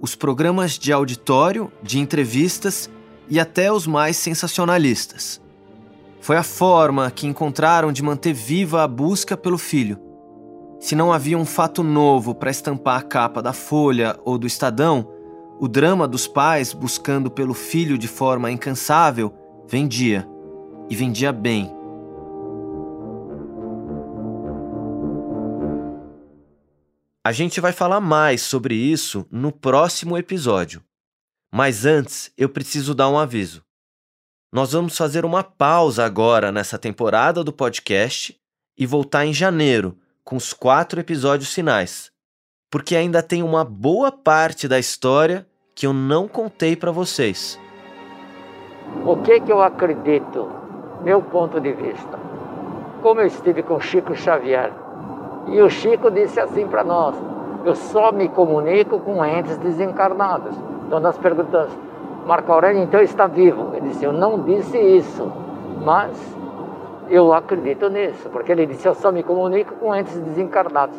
Os 0.00 0.16
programas 0.16 0.72
de 0.72 0.92
auditório, 0.92 1.70
de 1.80 2.00
entrevistas 2.00 2.90
e 3.28 3.38
até 3.38 3.72
os 3.72 3.86
mais 3.86 4.16
sensacionalistas. 4.16 5.40
Foi 6.20 6.36
a 6.36 6.42
forma 6.42 7.08
que 7.08 7.24
encontraram 7.24 7.92
de 7.92 8.02
manter 8.02 8.32
viva 8.32 8.82
a 8.82 8.88
busca 8.88 9.36
pelo 9.36 9.58
filho. 9.58 9.96
Se 10.80 10.96
não 10.96 11.12
havia 11.12 11.38
um 11.38 11.44
fato 11.44 11.84
novo 11.84 12.34
para 12.34 12.50
estampar 12.50 12.98
a 12.98 13.02
capa 13.02 13.40
da 13.40 13.52
Folha 13.52 14.18
ou 14.24 14.36
do 14.36 14.48
Estadão, 14.48 15.08
o 15.60 15.68
drama 15.68 16.08
dos 16.08 16.26
pais 16.26 16.72
buscando 16.72 17.30
pelo 17.30 17.54
filho 17.54 17.96
de 17.96 18.08
forma 18.08 18.50
incansável 18.50 19.32
vendia, 19.68 20.28
e 20.90 20.96
vendia 20.96 21.30
bem. 21.30 21.77
A 27.24 27.32
gente 27.32 27.60
vai 27.60 27.72
falar 27.72 28.00
mais 28.00 28.42
sobre 28.42 28.74
isso 28.74 29.26
no 29.30 29.50
próximo 29.50 30.16
episódio. 30.16 30.82
Mas 31.52 31.84
antes, 31.84 32.32
eu 32.36 32.48
preciso 32.48 32.94
dar 32.94 33.08
um 33.08 33.18
aviso. 33.18 33.62
Nós 34.52 34.72
vamos 34.72 34.96
fazer 34.96 35.24
uma 35.24 35.42
pausa 35.42 36.04
agora 36.04 36.52
nessa 36.52 36.78
temporada 36.78 37.42
do 37.42 37.52
podcast 37.52 38.38
e 38.78 38.86
voltar 38.86 39.26
em 39.26 39.32
janeiro 39.32 39.98
com 40.24 40.36
os 40.36 40.52
quatro 40.52 41.00
episódios 41.00 41.52
finais, 41.52 42.10
porque 42.70 42.94
ainda 42.94 43.22
tem 43.22 43.42
uma 43.42 43.64
boa 43.64 44.12
parte 44.12 44.68
da 44.68 44.78
história 44.78 45.46
que 45.74 45.86
eu 45.86 45.92
não 45.92 46.28
contei 46.28 46.76
para 46.76 46.90
vocês. 46.90 47.58
O 49.04 49.16
que 49.18 49.40
que 49.40 49.52
eu 49.52 49.60
acredito, 49.60 50.50
meu 51.02 51.20
ponto 51.22 51.60
de 51.60 51.72
vista? 51.72 52.18
Como 53.02 53.20
eu 53.20 53.26
estive 53.26 53.62
com 53.62 53.80
Chico 53.80 54.14
Xavier, 54.14 54.72
e 55.50 55.60
o 55.60 55.70
Chico 55.70 56.10
disse 56.10 56.38
assim 56.40 56.66
para 56.66 56.84
nós: 56.84 57.14
eu 57.64 57.74
só 57.74 58.12
me 58.12 58.28
comunico 58.28 59.00
com 59.00 59.24
entes 59.24 59.56
desencarnados. 59.58 60.56
Então 60.86 61.00
nós 61.00 61.18
perguntamos: 61.18 61.72
Marco 62.26 62.52
Aurélio 62.52 62.82
então 62.82 63.00
está 63.00 63.26
vivo? 63.26 63.74
Ele 63.74 63.88
disse: 63.88 64.04
eu 64.04 64.12
não 64.12 64.42
disse 64.42 64.78
isso, 64.78 65.30
mas 65.84 66.16
eu 67.10 67.32
acredito 67.32 67.88
nisso, 67.88 68.28
porque 68.30 68.52
ele 68.52 68.66
disse: 68.66 68.86
eu 68.86 68.94
só 68.94 69.10
me 69.10 69.22
comunico 69.22 69.74
com 69.74 69.94
entes 69.94 70.18
desencarnados. 70.18 70.96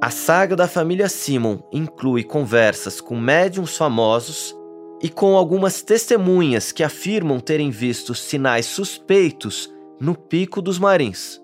A 0.00 0.10
saga 0.10 0.54
da 0.56 0.68
família 0.68 1.08
Simon 1.08 1.58
inclui 1.72 2.24
conversas 2.24 3.00
com 3.00 3.16
médiums 3.16 3.76
famosos 3.76 4.54
e 5.00 5.08
com 5.08 5.36
algumas 5.36 5.82
testemunhas 5.82 6.72
que 6.72 6.82
afirmam 6.82 7.40
terem 7.40 7.70
visto 7.70 8.14
sinais 8.14 8.66
suspeitos 8.66 9.72
no 10.00 10.14
Pico 10.14 10.60
dos 10.60 10.78
Marins. 10.78 11.43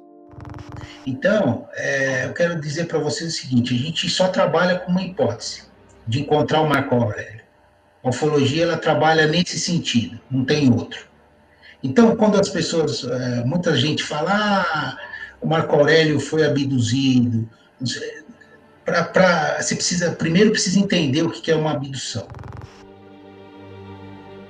Então, 1.07 1.67
é, 1.75 2.27
eu 2.27 2.33
quero 2.33 2.61
dizer 2.61 2.87
para 2.87 2.99
vocês 2.99 3.35
o 3.35 3.37
seguinte: 3.37 3.75
a 3.75 3.79
gente 3.79 4.09
só 4.09 4.29
trabalha 4.29 4.79
com 4.79 4.91
uma 4.91 5.03
hipótese 5.03 5.65
de 6.07 6.21
encontrar 6.21 6.61
o 6.61 6.69
Marco 6.69 6.95
Aurélio. 6.95 7.41
A 8.03 8.09
ufologia 8.09 8.63
ela 8.65 8.77
trabalha 8.77 9.27
nesse 9.27 9.59
sentido, 9.59 10.19
não 10.31 10.45
tem 10.45 10.73
outro. 10.73 11.07
Então, 11.83 12.15
quando 12.17 12.39
as 12.39 12.49
pessoas, 12.49 13.05
é, 13.05 13.45
muita 13.45 13.75
gente 13.77 14.03
fala, 14.03 14.31
ah, 14.33 14.97
o 15.41 15.47
Marco 15.47 15.75
Aurélio 15.75 16.21
foi 16.21 16.45
abduzido, 16.45 17.49
pra, 18.85 19.05
pra, 19.05 19.63
você 19.63 19.75
precisa 19.75 20.13
primeiro 20.13 20.51
precisa 20.51 20.79
entender 20.79 21.23
o 21.23 21.31
que 21.31 21.51
é 21.51 21.57
uma 21.57 21.73
abdução. 21.73 22.27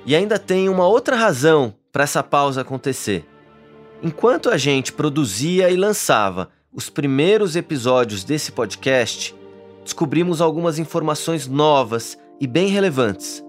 E 0.05 0.15
ainda 0.15 0.39
tem 0.39 0.67
uma 0.67 0.87
outra 0.87 1.15
razão 1.15 1.73
para 1.91 2.03
essa 2.03 2.23
pausa 2.23 2.61
acontecer. 2.61 3.25
Enquanto 4.03 4.49
a 4.49 4.57
gente 4.57 4.91
produzia 4.91 5.69
e 5.69 5.75
lançava 5.75 6.49
os 6.73 6.89
primeiros 6.89 7.55
episódios 7.55 8.23
desse 8.23 8.51
podcast, 8.51 9.35
descobrimos 9.83 10.41
algumas 10.41 10.79
informações 10.79 11.45
novas 11.45 12.17
e 12.39 12.47
bem 12.47 12.67
relevantes. 12.69 13.43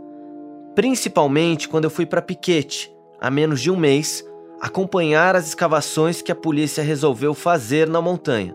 Principalmente 0.74 1.70
quando 1.70 1.84
eu 1.84 1.90
fui 1.90 2.04
para 2.04 2.20
Piquete, 2.20 2.92
há 3.18 3.30
menos 3.30 3.62
de 3.62 3.70
um 3.70 3.76
mês, 3.76 4.22
acompanhar 4.60 5.34
as 5.34 5.48
escavações 5.48 6.20
que 6.20 6.30
a 6.30 6.36
polícia 6.36 6.84
resolveu 6.84 7.32
fazer 7.32 7.88
na 7.88 8.02
montanha. 8.02 8.54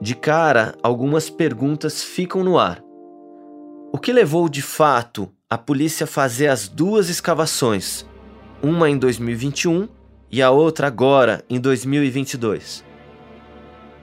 De 0.00 0.14
cara, 0.14 0.76
algumas 0.84 1.28
perguntas 1.28 2.00
ficam 2.04 2.44
no 2.44 2.56
ar. 2.56 2.80
O 3.92 3.98
que 3.98 4.12
levou 4.12 4.48
de 4.48 4.62
fato 4.62 5.28
a 5.48 5.58
polícia 5.58 6.06
fazer 6.06 6.46
as 6.46 6.68
duas 6.68 7.08
escavações, 7.08 8.06
uma 8.62 8.88
em 8.88 8.96
2021 8.96 9.88
e 10.30 10.40
a 10.40 10.50
outra 10.50 10.86
agora, 10.86 11.44
em 11.50 11.58
2022. 11.58 12.84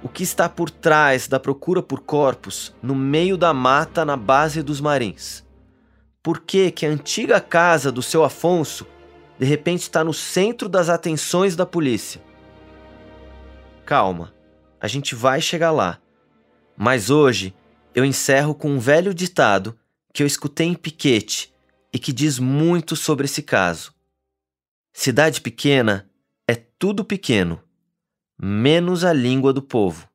O 0.03 0.09
que 0.09 0.23
está 0.23 0.49
por 0.49 0.69
trás 0.69 1.27
da 1.27 1.39
procura 1.39 1.81
por 1.81 2.01
corpos 2.01 2.75
no 2.81 2.93
meio 2.93 3.37
da 3.37 3.53
mata 3.53 4.03
na 4.03 4.17
base 4.17 4.61
dos 4.61 4.81
Marins? 4.81 5.43
Por 6.21 6.41
que, 6.41 6.69
que 6.71 6.85
a 6.85 6.89
antiga 6.89 7.39
casa 7.39 7.91
do 7.91 8.01
seu 8.01 8.23
Afonso 8.23 8.85
de 9.39 9.45
repente 9.45 9.83
está 9.83 10.03
no 10.03 10.13
centro 10.13 10.67
das 10.67 10.89
atenções 10.89 11.55
da 11.55 11.65
polícia? 11.65 12.21
Calma, 13.85 14.33
a 14.81 14.87
gente 14.87 15.15
vai 15.15 15.39
chegar 15.39 15.71
lá. 15.71 15.99
Mas 16.75 17.09
hoje 17.09 17.55
eu 17.95 18.03
encerro 18.03 18.53
com 18.53 18.69
um 18.69 18.79
velho 18.79 19.13
ditado 19.13 19.77
que 20.13 20.21
eu 20.21 20.27
escutei 20.27 20.67
em 20.67 20.73
Piquete 20.73 21.53
e 21.91 21.97
que 21.97 22.11
diz 22.11 22.37
muito 22.37 22.95
sobre 22.95 23.25
esse 23.25 23.41
caso. 23.41 23.93
Cidade 24.93 25.41
pequena 25.41 26.07
é 26.47 26.55
tudo 26.79 27.03
pequeno, 27.03 27.61
menos 28.39 29.03
a 29.03 29.11
língua 29.11 29.51
do 29.51 29.61
povo. 29.61 30.07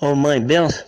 Ô 0.00 0.06
oh, 0.06 0.14
mãe, 0.16 0.40
benção. 0.40 0.84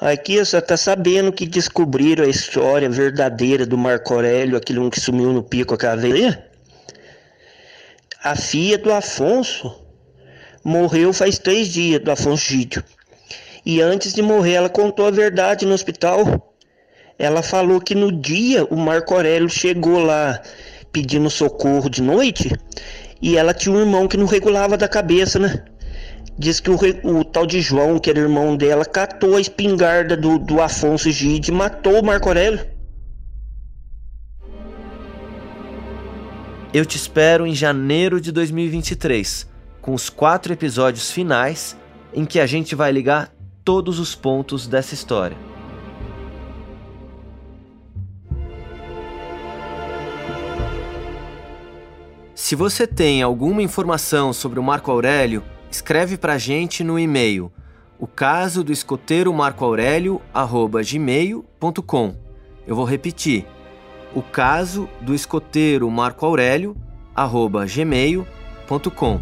Aqui 0.00 0.38
você 0.38 0.60
tá 0.60 0.76
sabendo 0.76 1.30
que 1.30 1.46
descobriram 1.46 2.24
a 2.24 2.28
história 2.28 2.88
verdadeira 2.88 3.66
do 3.66 3.76
Marco 3.76 4.14
Aurélio, 4.14 4.56
aquele 4.56 4.78
um 4.78 4.88
que 4.88 4.98
sumiu 4.98 5.32
no 5.32 5.42
pico 5.42 5.74
a 5.74 5.78
caveira? 5.78 6.50
A 8.24 8.34
filha 8.34 8.78
do 8.78 8.92
Afonso 8.92 9.78
morreu 10.64 11.12
faz 11.12 11.38
três 11.38 11.68
dias, 11.68 12.02
do 12.02 12.10
Afonso 12.10 12.50
Gídio. 12.50 12.82
E 13.64 13.80
antes 13.80 14.14
de 14.14 14.22
morrer, 14.22 14.54
ela 14.54 14.68
contou 14.70 15.06
a 15.06 15.10
verdade 15.10 15.66
no 15.66 15.74
hospital. 15.74 16.54
Ela 17.18 17.42
falou 17.42 17.80
que 17.80 17.94
no 17.94 18.10
dia 18.10 18.64
o 18.64 18.76
Marco 18.76 19.14
Aurélio 19.14 19.50
chegou 19.50 19.98
lá 19.98 20.42
pedindo 20.90 21.28
socorro 21.30 21.88
de 21.90 22.02
noite 22.02 22.50
e 23.20 23.36
ela 23.36 23.52
tinha 23.52 23.74
um 23.74 23.80
irmão 23.80 24.08
que 24.08 24.16
não 24.16 24.26
regulava 24.26 24.76
da 24.76 24.88
cabeça, 24.88 25.38
né? 25.38 25.64
Diz 26.38 26.58
que 26.58 26.70
o, 26.70 26.76
o 27.04 27.24
tal 27.24 27.46
de 27.46 27.60
João, 27.60 27.98
que 27.98 28.08
era 28.08 28.18
irmão 28.18 28.56
dela, 28.56 28.84
catou 28.84 29.36
a 29.36 29.40
espingarda 29.40 30.16
do, 30.16 30.38
do 30.38 30.60
Afonso 30.60 31.10
Gide 31.10 31.50
e 31.50 31.54
matou 31.54 32.00
o 32.00 32.04
Marco 32.04 32.28
Aurélio. 32.28 32.64
Eu 36.72 36.86
te 36.86 36.96
espero 36.96 37.46
em 37.46 37.54
janeiro 37.54 38.20
de 38.20 38.30
2023, 38.30 39.46
com 39.82 39.92
os 39.92 40.08
quatro 40.08 40.52
episódios 40.52 41.10
finais 41.10 41.76
em 42.14 42.24
que 42.24 42.38
a 42.38 42.46
gente 42.46 42.74
vai 42.74 42.92
ligar 42.92 43.34
todos 43.64 43.98
os 43.98 44.14
pontos 44.14 44.66
dessa 44.66 44.94
história. 44.94 45.49
Se 52.42 52.56
você 52.56 52.86
tem 52.86 53.20
alguma 53.20 53.62
informação 53.62 54.32
sobre 54.32 54.58
o 54.58 54.62
Marco 54.62 54.90
Aurélio, 54.90 55.44
escreve 55.70 56.16
para 56.16 56.32
a 56.32 56.38
gente 56.38 56.82
no 56.82 56.98
e-mail 56.98 57.52
o 57.98 58.06
caso 58.06 58.64
do 58.64 58.72
escoteiro 58.72 59.30
Marco 59.30 59.62
Aurélio 59.62 60.22
gmail.com. 60.82 62.16
Eu 62.66 62.74
vou 62.74 62.86
repetir. 62.86 63.46
O 64.14 64.22
caso 64.22 64.88
do 65.02 65.14
escoteiro 65.14 65.88
Marco 65.90 66.24
Aurélio 66.24 66.74
gmail.com. 67.68 69.20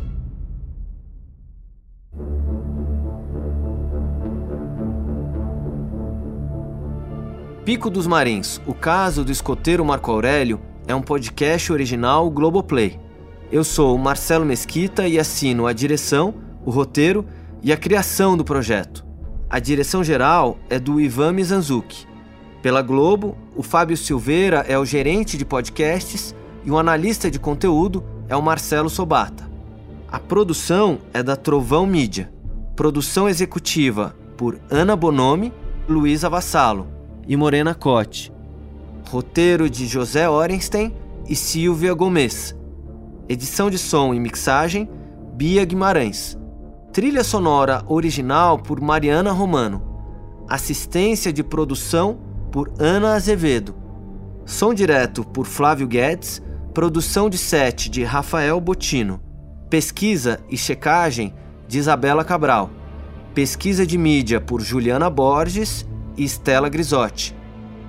Pico 7.64 7.90
dos 7.90 8.06
Marins, 8.06 8.60
o 8.64 8.72
caso 8.72 9.24
do 9.24 9.32
escoteiro 9.32 9.84
Marco 9.84 10.08
Aurélio 10.08 10.60
é 10.86 10.94
um 10.94 11.02
podcast 11.02 11.72
original 11.72 12.30
Globoplay. 12.30 13.07
Eu 13.50 13.64
sou 13.64 13.96
o 13.96 13.98
Marcelo 13.98 14.44
Mesquita 14.44 15.08
e 15.08 15.18
assino 15.18 15.66
a 15.66 15.72
direção, 15.72 16.34
o 16.66 16.70
roteiro 16.70 17.24
e 17.62 17.72
a 17.72 17.78
criação 17.78 18.36
do 18.36 18.44
projeto. 18.44 19.06
A 19.48 19.58
direção 19.58 20.04
geral 20.04 20.58
é 20.68 20.78
do 20.78 21.00
Ivan 21.00 21.32
Mizanzuki. 21.32 22.06
Pela 22.60 22.82
Globo, 22.82 23.38
o 23.56 23.62
Fábio 23.62 23.96
Silveira 23.96 24.66
é 24.68 24.78
o 24.78 24.84
gerente 24.84 25.38
de 25.38 25.46
podcasts 25.46 26.34
e 26.62 26.70
o 26.70 26.78
analista 26.78 27.30
de 27.30 27.38
conteúdo 27.38 28.04
é 28.28 28.36
o 28.36 28.42
Marcelo 28.42 28.90
Sobata. 28.90 29.48
A 30.12 30.18
produção 30.18 30.98
é 31.14 31.22
da 31.22 31.34
Trovão 31.34 31.86
Mídia. 31.86 32.30
Produção 32.76 33.26
executiva 33.26 34.14
por 34.36 34.58
Ana 34.70 34.94
Bonomi, 34.94 35.54
Luísa 35.88 36.28
Vassalo 36.28 36.86
e 37.26 37.34
Morena 37.34 37.74
Cote. 37.74 38.30
Roteiro 39.08 39.70
de 39.70 39.86
José 39.86 40.28
Orenstein 40.28 40.94
e 41.26 41.34
Silvia 41.34 41.94
Gomes. 41.94 42.57
Edição 43.30 43.68
de 43.68 43.76
som 43.76 44.14
e 44.14 44.18
mixagem 44.18 44.88
Bia 45.34 45.62
Guimarães. 45.62 46.38
Trilha 46.90 47.22
sonora 47.22 47.84
original 47.86 48.58
por 48.58 48.80
Mariana 48.80 49.32
Romano. 49.32 49.82
Assistência 50.48 51.30
de 51.30 51.44
produção 51.44 52.18
por 52.50 52.72
Ana 52.78 53.12
Azevedo. 53.12 53.74
Som 54.46 54.72
direto 54.72 55.24
por 55.24 55.44
Flávio 55.44 55.86
Guedes, 55.86 56.40
produção 56.72 57.28
de 57.28 57.36
set 57.36 57.90
de 57.90 58.02
Rafael 58.02 58.58
Botino, 58.62 59.20
pesquisa 59.68 60.40
e 60.48 60.56
checagem 60.56 61.34
de 61.66 61.78
Isabela 61.78 62.24
Cabral, 62.24 62.70
pesquisa 63.34 63.86
de 63.86 63.98
mídia 63.98 64.40
por 64.40 64.62
Juliana 64.62 65.10
Borges 65.10 65.86
e 66.16 66.24
Stella 66.24 66.70
Grisotti, 66.70 67.36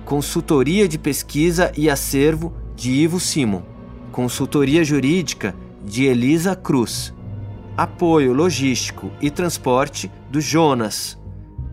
consultoria 0.04 0.86
de 0.86 0.98
pesquisa 0.98 1.72
e 1.78 1.88
acervo 1.88 2.52
de 2.76 2.90
Ivo 2.90 3.18
Simon, 3.18 3.69
consultoria 4.10 4.84
jurídica 4.84 5.54
de 5.84 6.04
Elisa 6.04 6.54
Cruz, 6.54 7.14
apoio 7.76 8.32
logístico 8.32 9.10
e 9.20 9.30
transporte 9.30 10.10
do 10.30 10.40
Jonas, 10.40 11.18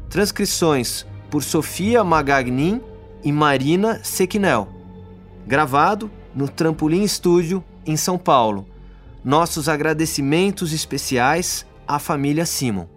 transcrições 0.09 1.05
por 1.29 1.43
Sofia 1.43 2.03
Magagnin 2.03 2.81
e 3.23 3.31
Marina 3.31 4.01
Sequinel. 4.03 4.69
Gravado 5.45 6.09
no 6.33 6.47
Trampolim 6.47 7.03
Estúdio, 7.03 7.63
em 7.85 7.97
São 7.97 8.17
Paulo. 8.17 8.67
Nossos 9.23 9.67
agradecimentos 9.67 10.71
especiais 10.71 11.65
à 11.87 11.99
família 11.99 12.45
Simon. 12.45 12.87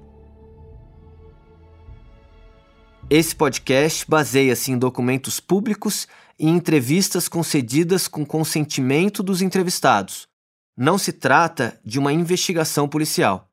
Esse 3.09 3.35
podcast 3.35 4.05
baseia-se 4.09 4.71
em 4.71 4.79
documentos 4.79 5.41
públicos 5.41 6.07
e 6.41 6.49
entrevistas 6.49 7.29
concedidas 7.29 8.09
com 8.09 8.25
consentimento 8.25 9.23
dos 9.23 9.43
entrevistados. 9.43 10.27
Não 10.75 10.97
se 10.97 11.13
trata 11.13 11.79
de 11.85 11.99
uma 11.99 12.15
investigação 12.15 12.89
policial. 12.89 13.51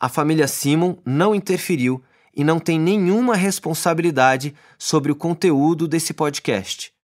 A 0.00 0.08
família 0.08 0.48
Simon 0.48 0.96
não 1.06 1.32
interferiu 1.32 2.02
e 2.34 2.42
não 2.42 2.58
tem 2.58 2.78
nenhuma 2.78 3.36
responsabilidade 3.36 4.52
sobre 4.76 5.12
o 5.12 5.16
conteúdo 5.16 5.86
desse 5.86 6.12
podcast. 6.12 6.93